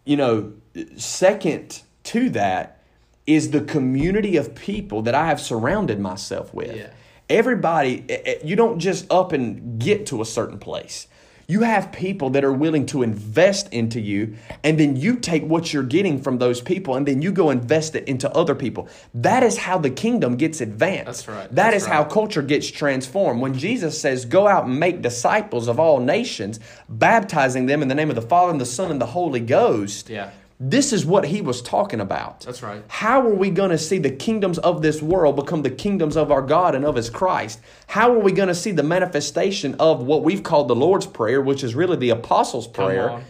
you 0.05 0.17
know, 0.17 0.53
second 0.97 1.83
to 2.05 2.29
that 2.31 2.83
is 3.27 3.51
the 3.51 3.61
community 3.61 4.37
of 4.37 4.55
people 4.55 5.03
that 5.03 5.15
I 5.15 5.27
have 5.27 5.41
surrounded 5.41 6.01
myself 6.01 6.53
with. 6.53 6.77
Yeah. 6.77 6.91
Everybody, 7.29 8.05
eh, 8.09 8.23
eh, 8.25 8.35
you 8.45 8.57
don't 8.57 8.79
just 8.79 9.11
up 9.11 9.33
and 9.33 9.81
get 9.81 10.07
to 10.07 10.21
a 10.21 10.25
certain 10.25 10.59
place. 10.59 11.07
You 11.47 11.63
have 11.63 11.93
people 11.93 12.31
that 12.31 12.45
are 12.45 12.53
willing 12.53 12.87
to 12.87 13.03
invest 13.03 13.73
into 13.73 14.01
you, 14.01 14.37
and 14.63 14.79
then 14.79 14.97
you 14.97 15.17
take 15.17 15.43
what 15.45 15.73
you're 15.73 15.83
getting 15.83 16.21
from 16.21 16.39
those 16.39 16.61
people 16.61 16.95
and 16.95 17.07
then 17.07 17.23
you 17.23 17.33
go 17.33 17.51
invest 17.51 17.95
it 17.95 18.07
into 18.09 18.31
other 18.31 18.55
people. 18.55 18.89
That 19.15 19.43
is 19.43 19.59
how 19.59 19.79
the 19.79 19.91
kingdom 19.91 20.37
gets 20.37 20.61
advanced. 20.61 21.07
That's 21.07 21.29
right. 21.29 21.49
That 21.49 21.55
That's 21.55 21.77
is 21.77 21.83
right. 21.85 21.95
how 21.95 22.05
culture 22.05 22.43
gets 22.43 22.71
transformed. 22.71 23.41
When 23.41 23.55
Jesus 23.55 24.01
says, 24.01 24.25
Go 24.25 24.47
out 24.47 24.65
and 24.65 24.79
make 24.79 25.03
disciples 25.03 25.69
of 25.69 25.79
all 25.79 26.01
nations, 26.01 26.61
baptizing 26.89 27.67
them 27.67 27.83
in 27.83 27.89
the 27.89 27.95
name 27.95 28.11
of 28.11 28.17
the 28.17 28.23
Father 28.23 28.51
and 28.51 28.61
the 28.61 28.67
Son 28.67 28.91
and 28.91 29.01
the 29.01 29.07
Holy 29.07 29.41
Ghost. 29.41 30.09
Yeah 30.09 30.31
this 30.65 30.93
is 30.93 31.05
what 31.05 31.27
he 31.27 31.41
was 31.41 31.61
talking 31.61 31.99
about. 31.99 32.43
That's 32.43 32.63
right. 32.63 32.85
How 32.87 33.21
are 33.21 33.35
we 33.35 33.51
going 33.51 33.71
to 33.71 33.79
see 33.79 33.99
the 33.99 34.13
kingdoms 34.13 34.59
of 34.59 34.81
this 34.81 35.03
world 35.03 35.35
become 35.35 35.63
the 35.63 35.71
kingdoms 35.71 36.17
of 36.17 36.31
our 36.31 36.41
God 36.41 36.77
and 36.77 36.85
of 36.85 36.95
his 36.95 37.11
Christ? 37.11 37.59
How 37.89 38.15
are 38.15 38.19
we 38.21 38.31
going 38.31 38.47
to 38.47 38.55
see 38.55 38.71
the 38.71 38.85
manifestation 38.85 39.75
of 39.81 40.05
what 40.05 40.23
we've 40.23 40.45
called 40.45 40.69
the 40.69 40.77
Lord's 40.77 41.05
Prayer, 41.05 41.43
which 41.43 41.65
is 41.65 41.75
really 41.75 41.97
the 41.97 42.11
Apostles' 42.11 42.69
Prayer, 42.69 43.25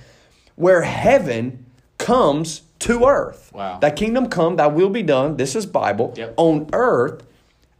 where 0.57 0.83
heaven 0.83 1.65
comes 1.97 2.63
to 2.81 3.07
earth? 3.07 3.51
Wow. 3.55 3.79
Thy 3.79 3.93
kingdom 3.93 4.29
come, 4.29 4.57
thy 4.57 4.67
will 4.67 4.91
be 4.91 5.03
done. 5.03 5.39
This 5.39 5.57
is 5.57 5.65
Bible. 5.65 6.13
Yep. 6.19 6.35
On 6.37 6.69
earth 6.75 7.23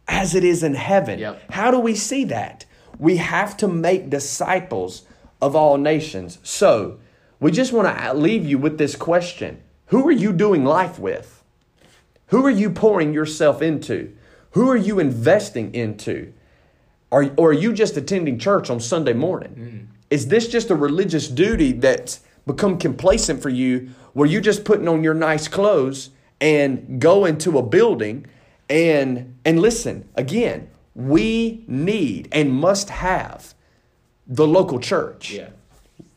as 0.07 0.33
it 0.33 0.43
is 0.43 0.63
in 0.63 0.73
heaven. 0.73 1.19
Yep. 1.19 1.51
How 1.51 1.69
do 1.69 1.79
we 1.79 1.93
see 1.93 2.23
that? 2.25 2.65
We 2.97 3.17
have 3.17 3.55
to 3.57 3.67
make 3.67 4.09
disciples 4.09 5.03
of 5.39 5.55
all 5.55 5.77
nations. 5.77 6.39
So, 6.41 6.97
we 7.43 7.51
just 7.51 7.73
want 7.73 7.97
to 7.97 8.13
leave 8.13 8.45
you 8.45 8.57
with 8.57 8.77
this 8.77 8.95
question 8.95 9.61
Who 9.87 10.07
are 10.07 10.11
you 10.11 10.33
doing 10.33 10.63
life 10.63 10.97
with? 10.97 11.43
Who 12.27 12.45
are 12.45 12.49
you 12.49 12.69
pouring 12.69 13.13
yourself 13.13 13.61
into? 13.61 14.15
Who 14.51 14.69
are 14.69 14.77
you 14.77 14.99
investing 14.99 15.75
into? 15.75 16.33
Are, 17.11 17.29
or 17.37 17.49
are 17.49 17.53
you 17.53 17.73
just 17.73 17.97
attending 17.97 18.39
church 18.39 18.69
on 18.69 18.79
Sunday 18.79 19.13
morning? 19.13 19.55
Mm. 19.55 19.87
Is 20.09 20.27
this 20.27 20.47
just 20.47 20.69
a 20.71 20.75
religious 20.75 21.27
duty 21.27 21.73
that's 21.73 22.21
become 22.47 22.77
complacent 22.77 23.41
for 23.41 23.49
you 23.49 23.89
where 24.13 24.27
you're 24.27 24.41
just 24.41 24.63
putting 24.63 24.87
on 24.87 25.03
your 25.03 25.13
nice 25.13 25.47
clothes 25.47 26.11
and 26.39 26.99
go 26.99 27.25
into 27.25 27.57
a 27.57 27.63
building 27.63 28.25
and 28.69 29.37
and 29.45 29.59
listen 29.59 30.07
again 30.15 30.69
we 30.95 31.63
need 31.67 32.27
and 32.31 32.51
must 32.51 32.89
have 32.89 33.53
the 34.27 34.47
local 34.47 34.79
church 34.79 35.31
yeah 35.31 35.49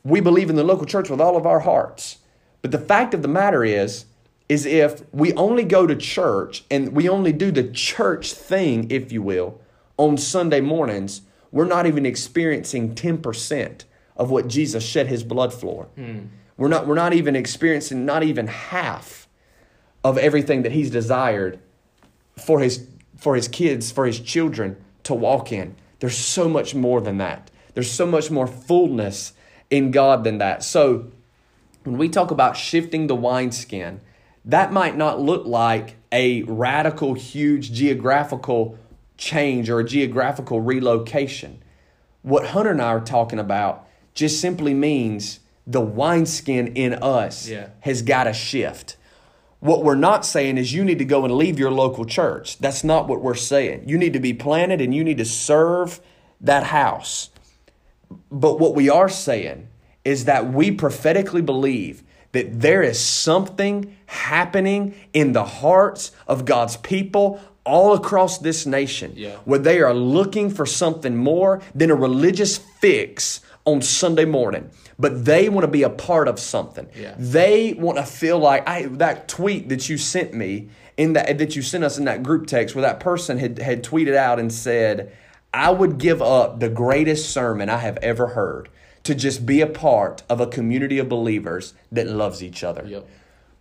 we 0.07 0.21
believe 0.21 0.49
in 0.49 0.57
the 0.57 0.65
local 0.65 0.87
church 0.87 1.11
with 1.11 1.21
all 1.21 1.37
of 1.37 1.47
our 1.47 1.61
hearts. 1.61 2.19
But 2.63 2.71
the 2.71 2.79
fact 2.79 3.13
of 3.13 3.23
the 3.23 3.29
matter 3.29 3.65
is, 3.65 4.07
is 4.49 4.65
if 4.65 5.03
we 5.13 5.33
only 5.33 5.65
go 5.65 5.87
to 5.87 5.97
church 5.97 6.65
and 6.71 6.93
we 6.93 7.09
only 7.09 7.33
do 7.33 7.51
the 7.51 7.65
church 7.65 8.33
thing, 8.33 8.89
if 8.91 9.11
you 9.11 9.21
will, 9.21 9.61
on 9.97 10.17
Sunday 10.17 10.61
mornings, 10.61 11.23
we're 11.51 11.65
not 11.65 11.87
even 11.87 12.07
experiencing 12.07 12.95
10% 12.95 13.83
of 14.17 14.31
what 14.31 14.47
Jesus 14.47 14.85
shed 14.85 15.09
his 15.09 15.25
blood 15.25 15.53
for. 15.53 15.85
Hmm. 15.97 16.27
We're 16.57 16.69
not 16.69 16.87
we're 16.87 16.95
not 16.95 17.13
even 17.13 17.37
experiencing 17.37 18.07
not 18.07 18.23
even 18.23 18.47
half 18.47 19.29
of 20.03 20.17
everything 20.17 20.63
that 20.63 20.73
he's 20.73 20.91
desired 20.91 21.59
for 22.39 22.61
his 22.61 22.87
for 23.19 23.35
his 23.35 23.49
kids, 23.49 23.91
for 23.91 24.07
his 24.07 24.21
children 24.21 24.77
to 25.03 25.15
walk 25.15 25.53
in. 25.53 25.75
There's 25.99 26.17
so 26.17 26.49
much 26.49 26.75
more 26.75 27.01
than 27.03 27.19
that. 27.19 27.51
There's 27.75 27.91
so 27.91 28.07
much 28.07 28.31
more 28.31 28.47
fullness 28.47 29.35
in 29.71 29.91
God 29.91 30.25
than 30.25 30.39
that. 30.39 30.63
So 30.63 31.11
when 31.85 31.99
we 31.99 32.09
talk 32.09 32.31
about 32.31 32.57
shifting 32.57 33.07
the 33.07 33.15
wineskin, 33.17 34.01
that 34.45 34.73
might 34.73 34.97
not 34.97 35.21
look 35.21 35.45
like 35.47 35.97
a 36.13 36.43
radical, 36.43 37.15
huge 37.15 37.73
geographical 37.73 38.79
change 39.19 39.69
or 39.71 39.81
a 39.81 39.85
geographical 39.85 40.61
relocation. 40.61 41.63
What 42.23 42.49
Hunter 42.49 42.71
and 42.71 42.83
I 42.83 42.87
are 42.87 43.01
talking 43.01 43.39
about 43.39 43.87
just 44.15 44.41
simply 44.41 44.75
means 44.75 45.41
the 45.67 45.81
wineskin 45.81 46.69
in 46.69 46.95
us 46.95 47.49
Yeah. 47.49 47.69
has 47.81 48.03
got 48.03 48.25
to 48.25 48.33
shift. 48.33 48.97
What 49.61 49.83
we're 49.83 49.95
not 49.97 50.25
saying 50.25 50.59
is 50.59 50.73
you 50.73 50.85
need 50.85 50.99
to 50.99 51.05
go 51.05 51.25
and 51.25 51.35
leave 51.35 51.59
your 51.59 51.71
local 51.73 52.05
church. 52.05 52.59
That's 52.59 52.85
not 52.85 53.09
what 53.09 53.21
we're 53.23 53.35
saying. 53.35 53.89
You 53.89 53.99
need 53.99 54.13
to 54.13 54.21
be 54.21 54.33
planted 54.33 54.81
and 54.81 54.95
you 54.95 55.03
need 55.03 55.19
to 55.19 55.25
serve 55.25 56.01
that 56.41 56.65
house. 56.65 57.31
But 58.31 58.59
what 58.61 58.75
we 58.75 58.89
are 58.89 59.09
saying 59.09 59.69
is 60.05 60.25
that 60.27 60.53
we 60.53 60.71
prophetically 60.71 61.43
believe 61.43 62.03
that 62.33 62.61
there 62.61 62.83
is 62.83 62.99
something 62.99 63.97
happening 64.07 64.95
in 65.13 65.33
the 65.33 65.45
hearts 65.45 66.13
of 66.27 66.45
God's 66.45 66.77
people 66.77 67.41
all 67.65 67.95
across 67.95 68.39
this 68.39 68.67
nation 68.67 69.13
Yeah. 69.17 69.37
where 69.45 69.59
they 69.59 69.81
are 69.81 69.95
looking 69.95 70.51
for 70.51 70.67
something 70.67 71.17
more 71.17 71.61
than 71.75 71.91
a 71.91 71.95
religious 71.97 72.59
fix 72.81 73.41
on 73.65 73.83
Sunday 73.83 74.25
morning. 74.25 74.71
But 74.99 75.25
they 75.25 75.49
want 75.49 75.65
to 75.65 75.71
be 75.71 75.83
a 75.83 75.91
part 75.91 76.29
of 76.29 76.39
something. 76.39 76.87
Yeah. 76.99 77.15
They 77.19 77.75
want 77.75 77.99
to 77.99 78.05
feel 78.05 78.39
like 78.39 78.69
I 78.69 78.83
that 78.93 79.27
tweet 79.29 79.69
that 79.71 79.89
you 79.89 79.99
sent 79.99 80.33
me 80.33 80.69
in 80.97 81.15
that 81.15 81.39
that 81.39 81.57
you 81.57 81.63
sent 81.63 81.83
us 81.85 81.99
in 81.99 82.05
that 82.05 82.23
group 82.23 82.47
text 82.47 82.75
where 82.77 82.83
that 82.83 83.01
person 83.01 83.39
had, 83.39 83.59
had 83.59 83.83
tweeted 83.83 84.15
out 84.15 84.39
and 84.39 84.53
said, 84.53 85.13
I 85.53 85.71
would 85.71 85.99
give 85.99 86.21
up 86.21 86.61
the 86.61 86.69
greatest 86.69 87.31
sermon 87.31 87.69
I 87.69 87.79
have 87.79 87.97
ever 87.99 88.29
heard 88.29 88.69
to 89.05 89.15
just 89.15 89.47
be 89.47 89.61
a 89.61 89.67
part 89.67 90.23
of 90.29 90.41
a 90.41 90.47
community 90.47 90.99
of 90.99 91.09
believers 91.09 91.75
that 91.93 92.09
loves 92.09 92.43
each 92.43 92.65
other. 92.65 92.85
Yep. 92.87 93.09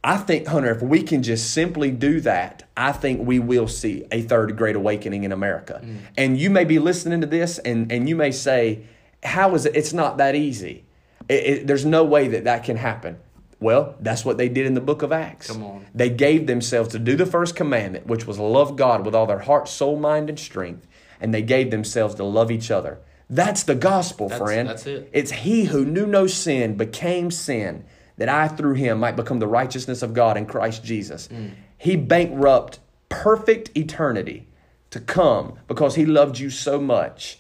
I 0.04 0.18
think, 0.18 0.48
Hunter, 0.48 0.72
if 0.72 0.84
we 0.84 1.02
can 1.02 1.24
just 1.24 1.52
simply 1.52 1.90
do 1.90 2.22
that, 2.22 2.68
I 2.78 2.92
think 2.92 3.26
we 3.28 3.40
will 3.40 3.68
see 3.68 4.06
a 4.12 4.22
third 4.22 4.56
great 4.56 4.76
awakening 4.76 5.24
in 5.24 5.32
America. 5.32 5.82
Mm. 5.84 5.98
And 6.16 6.40
you 6.40 6.52
may 6.52 6.64
be 6.64 6.78
listening 6.78 7.22
to 7.22 7.28
this 7.28 7.58
and, 7.60 7.92
and 7.92 8.08
you 8.08 8.16
may 8.16 8.32
say, 8.32 8.84
How 9.24 9.56
is 9.56 9.66
it? 9.66 9.76
It's 9.76 9.94
not 9.94 10.18
that 10.18 10.36
easy. 10.36 10.86
It, 11.28 11.34
it, 11.34 11.68
there's 11.68 11.86
no 11.86 12.04
way 12.04 12.28
that 12.28 12.44
that 12.44 12.64
can 12.64 12.78
happen. 12.78 13.18
Well, 13.60 13.96
that's 14.00 14.24
what 14.24 14.38
they 14.38 14.50
did 14.50 14.68
in 14.68 14.76
the 14.76 14.82
book 14.82 15.02
of 15.02 15.12
Acts. 15.12 15.48
Come 15.48 15.64
on. 15.64 15.86
They 15.96 16.10
gave 16.10 16.46
themselves 16.46 16.90
to 16.90 17.00
do 17.00 17.16
the 17.16 17.26
first 17.26 17.56
commandment, 17.56 18.06
which 18.06 18.28
was 18.28 18.38
love 18.38 18.76
God 18.76 19.06
with 19.06 19.16
all 19.16 19.26
their 19.26 19.40
heart, 19.40 19.68
soul, 19.68 19.98
mind, 19.98 20.30
and 20.30 20.40
strength. 20.40 20.86
And 21.20 21.34
they 21.34 21.42
gave 21.42 21.72
themselves 21.72 22.16
to 22.16 22.24
love 22.24 22.52
each 22.52 22.72
other. 22.72 23.00
That's 23.30 23.64
the 23.64 23.76
gospel, 23.76 24.30
That's- 24.30 24.46
friend. 24.46 24.70
that's 24.70 24.86
it. 24.86 25.10
It's 25.12 25.32
he 25.32 25.66
who 25.66 25.86
knew 25.86 26.06
no 26.06 26.28
sin 26.28 26.76
became 26.76 27.32
sin, 27.32 27.86
that 28.18 28.30
I 28.30 28.48
through 28.48 28.76
him 28.76 29.00
might 29.00 29.16
become 29.16 29.40
the 29.40 29.48
righteousness 29.48 30.02
of 30.02 30.14
God 30.14 30.38
in 30.38 30.46
Christ 30.46 30.84
Jesus. 30.84 31.28
Mm. 31.28 31.52
He 31.78 31.96
bankrupt 31.96 32.80
perfect 33.10 33.76
eternity 33.76 34.48
to 34.92 35.00
come 35.00 35.60
because 35.68 35.96
he 35.96 36.06
loved 36.06 36.40
you 36.40 36.50
so 36.50 36.80
much. 36.80 37.40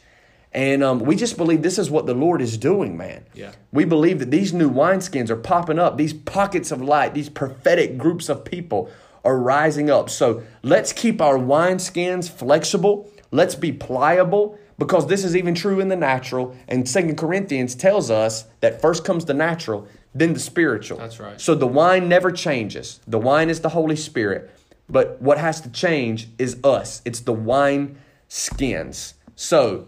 And 0.51 0.83
um, 0.83 0.99
we 0.99 1.17
just 1.17 1.35
believe 1.35 1.61
this 1.61 1.77
is 1.77 1.91
what 1.91 2.05
the 2.05 2.13
Lord 2.13 2.41
is 2.41 2.57
doing, 2.57 2.95
man. 2.95 3.25
Yeah. 3.33 3.51
We 3.73 3.83
believe 3.83 4.19
that 4.19 4.31
these 4.31 4.53
new 4.53 4.69
wineskins 4.71 5.29
are 5.29 5.35
popping 5.35 5.79
up, 5.79 5.97
these 5.97 6.13
pockets 6.13 6.71
of 6.71 6.81
light, 6.81 7.13
these 7.13 7.29
prophetic 7.29 7.97
groups 7.97 8.29
of 8.29 8.45
people 8.45 8.89
are 9.25 9.37
rising 9.37 9.89
up. 9.89 10.09
So 10.09 10.43
let's 10.63 10.93
keep 10.93 11.21
our 11.21 11.37
wineskins 11.37 12.29
flexible. 12.29 13.09
Let's 13.35 13.55
be 13.55 13.73
pliable 13.73 14.57
because 14.77 15.07
this 15.07 15.25
is 15.25 15.35
even 15.35 15.55
true 15.55 15.79
in 15.81 15.89
the 15.89 15.95
natural. 15.95 16.55
And 16.67 16.87
Second 16.87 17.17
Corinthians 17.17 17.75
tells 17.75 18.09
us 18.09 18.45
that 18.61 18.81
first 18.81 19.03
comes 19.03 19.25
the 19.25 19.33
natural, 19.33 19.87
then 20.13 20.33
the 20.33 20.39
spiritual. 20.39 20.97
That's 20.97 21.19
right. 21.19 21.39
So 21.39 21.53
the 21.53 21.67
wine 21.67 22.07
never 22.07 22.31
changes. 22.31 23.01
The 23.07 23.19
wine 23.19 23.49
is 23.49 23.59
the 23.59 23.69
Holy 23.69 23.97
Spirit. 23.97 24.49
But 24.87 25.21
what 25.21 25.37
has 25.37 25.59
to 25.61 25.69
change 25.69 26.29
is 26.37 26.57
us. 26.63 27.01
It's 27.03 27.19
the 27.19 27.33
wine 27.33 27.97
skins. 28.29 29.15
So 29.35 29.87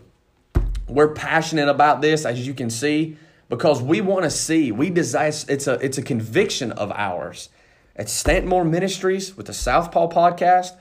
we're 0.88 1.13
passionate 1.13 1.69
about 1.69 2.01
this, 2.01 2.25
as 2.25 2.45
you 2.45 2.53
can 2.53 2.69
see, 2.69 3.17
because 3.47 3.81
we 3.81 4.01
want 4.01 4.23
to 4.23 4.29
see. 4.29 4.71
We 4.71 4.89
desire. 4.89 5.31
It's 5.47 5.67
a 5.67 5.73
it's 5.75 5.97
a 5.97 6.01
conviction 6.01 6.71
of 6.73 6.91
ours. 6.91 7.49
At 7.95 8.10
Stanton 8.10 8.69
Ministries 8.69 9.36
with 9.36 9.47
the 9.47 9.53
Southpaw 9.53 10.10
Podcast, 10.10 10.75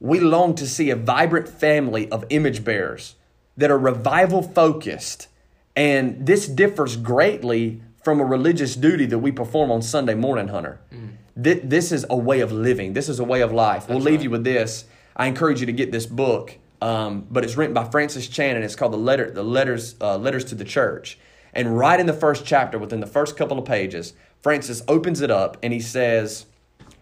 we 0.00 0.18
long 0.18 0.54
to 0.56 0.66
see 0.66 0.90
a 0.90 0.96
vibrant 0.96 1.48
family 1.48 2.10
of 2.10 2.24
image 2.30 2.64
bearers 2.64 3.14
that 3.56 3.70
are 3.70 3.78
revival 3.78 4.42
focused, 4.42 5.28
and 5.76 6.26
this 6.26 6.46
differs 6.48 6.96
greatly 6.96 7.82
from 8.02 8.18
a 8.18 8.24
religious 8.24 8.74
duty 8.76 9.04
that 9.06 9.18
we 9.18 9.30
perform 9.30 9.70
on 9.70 9.82
Sunday 9.82 10.14
morning, 10.14 10.48
Hunter. 10.48 10.80
Thi- 11.40 11.60
This 11.62 11.92
is 11.92 12.06
a 12.08 12.16
way 12.16 12.40
of 12.40 12.50
living. 12.50 12.94
This 12.94 13.08
is 13.10 13.20
a 13.20 13.24
way 13.24 13.42
of 13.42 13.52
life. 13.52 13.88
we'll 13.88 13.98
leave 14.00 14.14
right. 14.16 14.22
you 14.24 14.30
with 14.30 14.44
this. 14.44 14.84
I 15.14 15.26
encourage 15.26 15.60
you 15.60 15.66
to 15.66 15.72
get 15.72 15.92
this 15.92 16.06
book, 16.06 16.56
um, 16.80 17.26
but 17.30 17.44
it's 17.44 17.56
written 17.58 17.74
by 17.74 17.84
Francis 17.84 18.26
Chan, 18.26 18.56
and 18.56 18.64
it's 18.64 18.74
called 18.74 18.94
the 18.94 18.96
letter, 18.98 19.30
the 19.30 19.42
letters, 19.42 19.96
uh, 20.00 20.16
letters 20.16 20.44
to 20.46 20.54
the 20.54 20.64
church. 20.64 21.18
And 21.52 21.76
right 21.76 22.00
in 22.00 22.06
the 22.06 22.14
first 22.14 22.46
chapter, 22.46 22.78
within 22.78 23.00
the 23.00 23.06
first 23.06 23.36
couple 23.36 23.58
of 23.58 23.64
pages, 23.66 24.14
Francis 24.40 24.82
opens 24.88 25.20
it 25.20 25.30
up 25.30 25.58
and 25.62 25.72
he 25.72 25.80
says, 25.80 26.46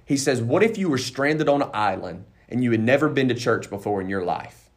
he 0.04 0.16
says, 0.16 0.42
"What 0.42 0.62
if 0.64 0.76
you 0.78 0.88
were 0.88 0.98
stranded 0.98 1.48
on 1.48 1.62
an 1.62 1.68
island 1.74 2.24
and 2.48 2.62
you 2.62 2.70
had 2.70 2.80
never 2.80 3.08
been 3.08 3.28
to 3.28 3.34
church 3.34 3.70
before 3.70 4.00
in 4.00 4.08
your 4.08 4.24
life? 4.24 4.70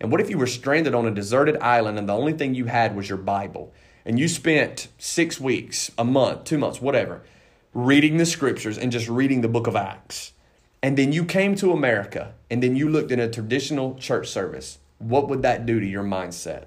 And 0.00 0.10
what 0.10 0.20
if 0.20 0.30
you 0.30 0.38
were 0.38 0.46
stranded 0.46 0.94
on 0.94 1.06
a 1.06 1.10
deserted 1.10 1.56
island 1.58 1.98
and 1.98 2.08
the 2.08 2.16
only 2.16 2.32
thing 2.32 2.54
you 2.54 2.66
had 2.66 2.94
was 2.94 3.08
your 3.08 3.18
Bible? 3.18 3.72
And 4.04 4.18
you 4.18 4.28
spent 4.28 4.88
six 4.98 5.40
weeks, 5.40 5.90
a 5.98 6.04
month, 6.04 6.44
two 6.44 6.58
months, 6.58 6.80
whatever, 6.80 7.22
reading 7.74 8.16
the 8.16 8.26
scriptures 8.26 8.78
and 8.78 8.92
just 8.92 9.08
reading 9.08 9.40
the 9.40 9.48
book 9.48 9.66
of 9.66 9.76
Acts. 9.76 10.32
And 10.82 10.96
then 10.96 11.12
you 11.12 11.24
came 11.24 11.56
to 11.56 11.72
America 11.72 12.34
and 12.50 12.62
then 12.62 12.76
you 12.76 12.88
looked 12.88 13.10
in 13.10 13.20
a 13.20 13.30
traditional 13.30 13.96
church 13.96 14.28
service. 14.28 14.78
What 14.98 15.28
would 15.28 15.42
that 15.42 15.66
do 15.66 15.80
to 15.80 15.86
your 15.86 16.04
mindset? 16.04 16.66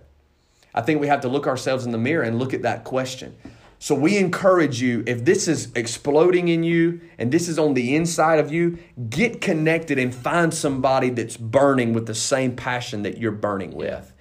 I 0.74 0.82
think 0.82 1.02
we 1.02 1.08
have 1.08 1.22
to 1.22 1.28
look 1.28 1.48
ourselves 1.48 1.86
in 1.86 1.92
the 1.92 1.98
mirror 1.98 2.24
and 2.24 2.40
look 2.40 2.54
at 2.54 2.62
that 2.62 2.84
question. 2.84 3.36
So 3.82 3.96
we 3.96 4.20
encourage 4.20 4.80
you, 4.80 5.04
if 5.08 5.26
this 5.26 5.48
is 5.48 5.72
exploding 5.74 6.50
in 6.50 6.64
you 6.64 7.02
and 7.18 7.32
this 7.32 7.50
is 7.50 7.58
on 7.58 7.74
the 7.74 7.96
inside 7.96 8.38
of 8.38 8.52
you, 8.52 8.78
get 9.10 9.42
connected 9.42 9.98
and 9.98 10.14
find 10.14 10.54
somebody 10.54 11.10
that's 11.10 11.36
burning 11.36 11.92
with 11.92 12.06
the 12.06 12.14
same 12.14 12.56
passion 12.56 13.02
that 13.02 13.18
you're 13.18 13.32
burning 13.32 13.72
with. 13.72 14.14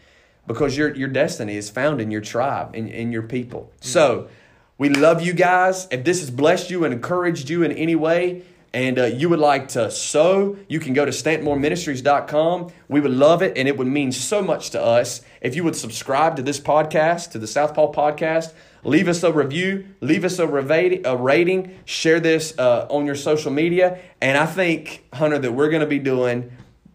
Because 0.47 0.79
your, 0.79 0.95
your 0.95 1.09
destiny 1.09 1.59
is 1.59 1.69
found 1.69 2.01
in 2.01 2.11
your 2.11 2.23
tribe, 2.23 2.75
in, 2.75 2.89
in 2.89 3.13
your 3.13 3.21
people. 3.21 3.71
So 3.83 4.31
we 4.79 4.89
love 4.89 5.21
you 5.21 5.35
guys. 5.35 5.87
If 5.91 6.05
this 6.05 6.21
has 6.21 6.31
blessed 6.31 6.71
you 6.71 6.87
and 6.87 6.95
encouraged 6.95 7.51
you 7.51 7.63
in 7.63 7.73
any 7.73 7.95
way, 7.95 8.45
and 8.73 8.99
uh, 8.99 9.05
you 9.05 9.29
would 9.29 9.41
like 9.41 9.69
to 9.69 9.91
sow, 9.91 10.57
you 10.69 10.81
can 10.81 10.95
go 10.95 11.05
to 11.05 11.11
stantonmooreministries.com. 11.11 12.73
We 12.89 13.01
would 13.01 13.11
love 13.11 13.43
it, 13.43 13.59
and 13.59 13.69
it 13.69 13.77
would 13.77 13.89
mean 13.89 14.11
so 14.11 14.41
much 14.41 14.71
to 14.71 14.83
us 14.83 15.21
if 15.43 15.55
you 15.55 15.65
would 15.65 15.77
subscribe 15.77 16.37
to 16.37 16.43
this 16.43 16.59
podcast, 16.59 17.33
to 17.33 17.39
the 17.39 17.47
Southpaw 17.47 17.93
Podcast. 17.93 18.55
Leave 18.85 19.09
us 19.09 19.23
a 19.23 19.33
review, 19.33 19.87
leave 20.01 20.25
us 20.25 20.39
a, 20.39 20.47
revati- 20.47 21.05
a 21.05 21.17
rating, 21.17 21.77
share 21.85 22.19
this 22.21 22.59
uh, 22.59 22.87
on 22.91 23.07
your 23.07 23.15
social 23.15 23.51
media. 23.53 23.99
And 24.21 24.39
I 24.39 24.47
think, 24.47 25.05
Hunter, 25.13 25.39
that 25.39 25.53
we're 25.53 25.69
going 25.71 25.83
to 25.83 25.87
be 25.87 25.99
doing 25.99 26.51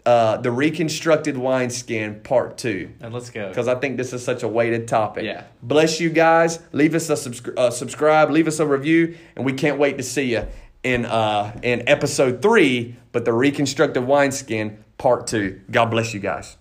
uh, 0.05 0.37
the 0.37 0.51
Reconstructed 0.51 1.35
Wineskin 1.37 2.21
Part 2.23 2.57
2 2.59 2.91
And 3.01 3.13
let's 3.13 3.29
go. 3.29 3.49
because 3.49 3.67
I 3.67 3.75
think 3.75 3.97
this 3.97 4.13
is 4.13 4.23
such 4.23 4.43
a 4.43 4.47
weighted 4.47 4.87
topic. 4.87 5.23
Yeah. 5.25 5.45
Bless 5.63 5.99
you 5.99 6.09
guys. 6.09 6.59
Leave 6.73 6.93
us 6.95 7.09
a 7.09 7.13
subscri- 7.13 7.57
uh, 7.57 7.71
subscribe. 7.71 8.29
Leave 8.29 8.47
us 8.47 8.59
a 8.59 8.65
review, 8.67 9.15
and 9.35 9.45
we 9.45 9.53
can't 9.53 9.79
wait 9.79 9.97
to 9.97 10.03
see 10.03 10.31
you 10.31 10.47
in 10.83 11.05
uh, 11.05 11.59
in 11.63 11.87
episode 11.89 12.41
three. 12.41 12.95
But 13.11 13.25
the 13.25 13.33
reconstructed 13.33 14.05
wineskin 14.05 14.83
part 14.99 15.25
two. 15.25 15.61
God 15.71 15.85
bless 15.85 16.13
you 16.13 16.19
guys. 16.19 16.57